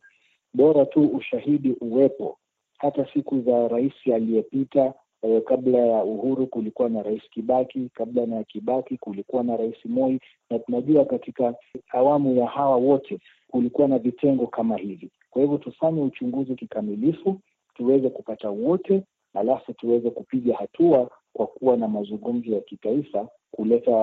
bora 0.53 0.85
tu 0.85 1.01
ushahidi 1.07 1.75
uwepo. 1.81 2.37
Hata 2.77 3.07
siku 3.13 3.41
za 3.41 3.67
rais 3.67 3.93
aliyepita, 4.15 4.93
eh, 5.21 5.41
kabla 5.43 5.77
ya 5.77 6.03
Uhuru 6.03 6.47
kulikuwa 6.47 6.89
na 6.89 7.03
rais 7.03 7.21
Kibaki, 7.29 7.89
kabla 7.93 8.25
na 8.25 8.43
Kibaki 8.43 8.97
kulikuwa 8.97 9.43
na 9.43 9.57
rais 9.57 9.85
Moi, 9.85 10.19
na 10.49 10.59
tunajua 10.59 11.05
katika 11.05 11.55
awamu 11.89 12.35
ya 12.35 12.47
hawa 12.47 12.75
wote 12.75 13.19
kulikuwa 13.47 13.87
na 13.87 13.99
vitengo 13.99 14.47
kama 14.47 14.77
hivi. 14.77 15.11
Kwa 15.29 15.41
hivyo 15.41 15.57
tufanye 15.57 16.01
uchunguzi 16.01 16.55
kikamilifu, 16.55 17.39
tuweze 17.75 18.09
kupata 18.09 18.49
wote 18.49 19.03
alafu 19.33 19.73
tuweze 19.73 20.09
kupiga 20.09 20.55
hatua 20.57 21.09
kwa 21.33 21.47
kuwa 21.47 21.77
na 21.77 21.87
mazungumzo 21.87 22.51
ya 22.55 22.61
kitaifa 22.61 23.27
kuleta 23.51 23.95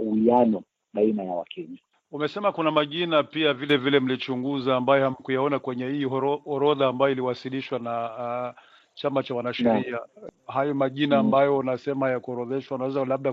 uwiano 0.00 0.56
uh, 0.58 0.62
baina 0.94 1.24
ya 1.24 1.32
Wakenya. 1.34 1.78
Umesema 2.12 2.52
kuna 2.52 2.70
majina 2.70 3.22
pia 3.22 3.54
vile 3.54 3.76
vile 3.76 4.00
mlichunguza 4.00 4.76
ambayo 4.76 5.04
hamkuyaona 5.04 5.58
kwenye 5.58 5.88
hii 5.88 6.04
orodha 6.46 6.86
ambayo 6.88 7.12
iliwasilishwa 7.12 7.78
na 7.78 8.10
uh, 8.54 8.60
chama 8.94 9.22
cha 9.22 9.34
wanasheria. 9.34 9.98
Hayo 10.46 10.74
majina 10.74 11.18
ambayo 11.18 11.58
unasema 11.58 12.10
ya 12.10 12.20
kuorodheshwa, 12.20 12.74
unaweza 12.76 13.04
labda 13.04 13.32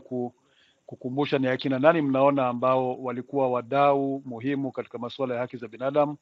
kukumbusha 0.86 1.38
ni 1.40 1.48
akina 1.48 1.80
nani 1.80 2.02
mnaona 2.02 2.48
ambao 2.48 2.96
walikuwa 3.04 3.50
wadau 3.50 4.22
muhimu 4.26 4.72
katika 4.72 4.98
masuala 4.98 5.34
ya 5.36 5.42
haki 5.42 5.58
za 5.58 5.68
binadamu 5.68 6.18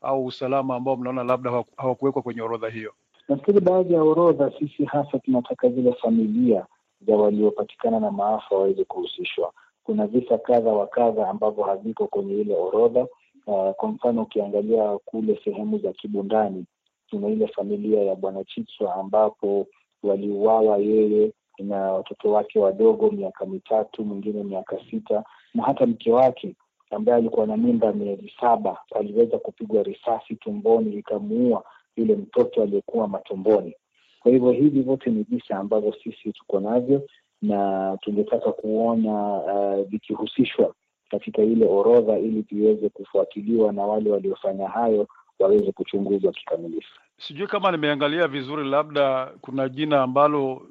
au 0.00 0.26
usalama 0.26 0.76
ambao 0.76 0.96
mnaona 0.96 1.24
labda 1.24 1.64
hawakuwekwa 1.76 2.22
kwenye 2.22 2.42
orodha 2.42 2.68
hiyo? 2.68 2.92
Nafikiri 3.28 3.60
baadhi 3.60 3.94
ya 3.94 4.02
orodha, 4.02 4.52
sisi 4.58 4.84
hasa 4.84 5.18
tunataka 5.18 5.68
zile 5.68 5.92
familia 5.92 6.66
za 7.06 7.16
waliopatikana 7.16 8.00
na 8.00 8.10
maafa 8.10 8.54
waweze 8.54 8.84
kuhusishwa. 8.84 9.52
Kuna 9.90 10.06
visa 10.06 10.38
kadha 10.38 10.72
wa 10.72 10.86
kadha 10.86 11.28
ambavyo 11.28 11.64
haviko 11.64 12.06
kwenye 12.06 12.34
ile 12.34 12.54
orodha. 12.56 13.06
Uh, 13.46 13.70
kwa 13.70 13.88
mfano 13.88 14.22
ukiangalia 14.22 14.98
kule 15.04 15.40
sehemu 15.44 15.78
za 15.78 15.92
Kibundani, 15.92 16.64
kuna 17.10 17.28
ile 17.28 17.46
familia 17.46 18.02
ya 18.02 18.14
Bwana 18.14 18.44
Chitswa 18.44 18.94
ambapo 18.94 19.66
waliuawa 20.02 20.78
yeye 20.78 21.32
na 21.58 21.76
watoto 21.92 22.32
wake 22.32 22.58
wadogo, 22.58 23.10
miaka 23.10 23.46
mitatu, 23.46 24.04
mwingine 24.04 24.42
miaka 24.44 24.78
sita, 24.90 25.24
na 25.54 25.62
hata 25.62 25.86
mke 25.86 26.12
wake 26.12 26.54
ambaye 26.90 27.18
alikuwa 27.18 27.46
na 27.46 27.56
mimba 27.56 27.92
miezi 27.92 28.32
saba 28.40 28.78
aliweza 28.94 29.38
kupigwa 29.38 29.82
risasi 29.82 30.36
tumboni 30.36 30.94
ikamuua 30.96 31.64
yule 31.96 32.14
mtoto 32.16 32.62
aliyekuwa 32.62 33.08
matumboni. 33.08 33.74
Kwa 34.20 34.32
hivyo 34.32 34.50
hivi 34.50 34.80
vyote 34.82 35.10
ni 35.10 35.22
visa 35.22 35.56
ambavyo 35.56 35.94
sisi 36.04 36.32
tuko 36.32 36.60
navyo 36.60 37.02
na 37.42 37.96
tungetaka 38.00 38.52
kuona 38.52 39.40
vikihusishwa 39.88 40.66
uh, 40.68 40.74
katika 41.10 41.42
ile 41.42 41.66
orodha 41.66 42.18
ili 42.18 42.40
viweze 42.50 42.88
kufuatiliwa 42.88 43.72
na 43.72 43.82
wale 43.82 44.10
waliofanya 44.10 44.68
hayo 44.68 45.06
waweze 45.38 45.72
kuchunguzwa 45.72 46.32
kikamilifu. 46.32 47.00
Sijui 47.18 47.46
kama 47.46 47.70
nimeangalia 47.70 48.28
vizuri, 48.28 48.68
labda 48.70 49.26
kuna 49.40 49.68
jina 49.68 50.02
ambalo 50.02 50.62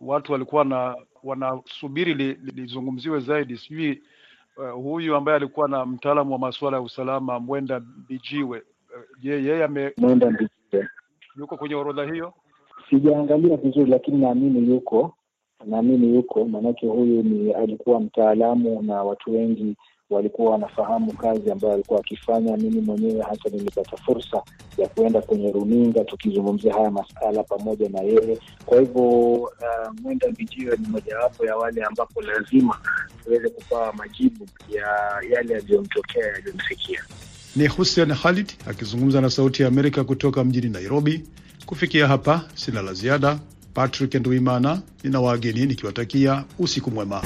watu 0.00 0.32
walikuwa 0.32 0.64
na 0.64 0.96
wanasubiri 1.24 2.14
lizungumziwe 2.54 3.18
li, 3.18 3.24
zaidi. 3.24 3.56
Sijui 3.56 4.02
uh, 4.56 4.70
huyu 4.70 5.16
ambaye 5.16 5.36
alikuwa 5.36 5.68
na 5.68 5.86
mtaalamu 5.86 6.32
wa 6.32 6.38
masuala 6.38 6.76
ya 6.76 6.82
usalama 6.82 7.40
Mwenda 7.40 7.80
Mbijiwe, 7.80 8.62
je, 9.20 9.36
uh, 9.36 9.44
yeye 9.44 9.64
ame 9.64 9.92
Mwenda 9.96 10.30
Mbijiwe 10.30 10.88
yuko 11.36 11.56
kwenye 11.56 11.74
orodha 11.74 12.04
hiyo? 12.12 12.32
Sijaangalia 12.90 13.56
vizuri, 13.56 13.90
lakini 13.90 14.18
naamini 14.18 14.70
yuko, 14.70 15.14
naamini 15.66 16.14
yuko, 16.14 16.44
maanake 16.44 16.86
huyu 16.86 17.22
ni 17.22 17.52
alikuwa 17.52 18.00
mtaalamu 18.00 18.82
na 18.82 19.02
watu 19.02 19.32
wengi 19.34 19.76
walikuwa 20.10 20.52
wanafahamu 20.52 21.12
kazi 21.12 21.50
ambayo 21.50 21.74
alikuwa 21.74 22.00
akifanya. 22.00 22.56
Mimi 22.56 22.80
mwenyewe 22.80 23.22
hata 23.22 23.48
nilipata 23.50 23.96
fursa 23.96 24.42
ya 24.78 24.88
kuenda 24.88 25.20
kwenye 25.22 25.52
runinga 25.52 26.04
tukizungumzia 26.04 26.72
haya 26.74 26.90
masala 26.90 27.42
pamoja 27.42 27.88
na 27.88 28.00
yeye. 28.00 28.38
Kwa 28.66 28.80
hivyo 28.80 29.02
uh, 29.32 29.48
Mwenda 30.02 30.28
Mbijiwe 30.30 30.76
ni 30.76 30.88
mojawapo 30.88 31.46
ya 31.46 31.56
wale 31.56 31.82
ambapo 31.84 32.22
lazima 32.22 32.78
tuweze 33.24 33.48
kupawa 33.48 33.92
majibu 33.92 34.46
ya 34.68 34.86
yale 35.30 35.54
yaliyomtokea 35.54 36.26
yaliyomfikia. 36.26 37.02
Ni 37.56 37.66
Hussein 37.66 38.14
Khalid 38.14 38.52
akizungumza 38.70 39.20
na 39.20 39.30
Sauti 39.30 39.62
ya 39.62 39.68
Amerika 39.68 40.04
kutoka 40.04 40.44
mjini 40.44 40.68
Nairobi. 40.68 41.24
Kufikia 41.66 42.06
hapa 42.08 42.44
sina 42.54 42.82
la 42.82 42.92
ziada. 42.92 43.38
Patrick 43.78 44.14
Nduimana 44.14 44.82
nina 45.04 45.20
wageni 45.20 45.66
nikiwatakia 45.66 46.44
usiku 46.58 46.90
mwema. 46.90 47.22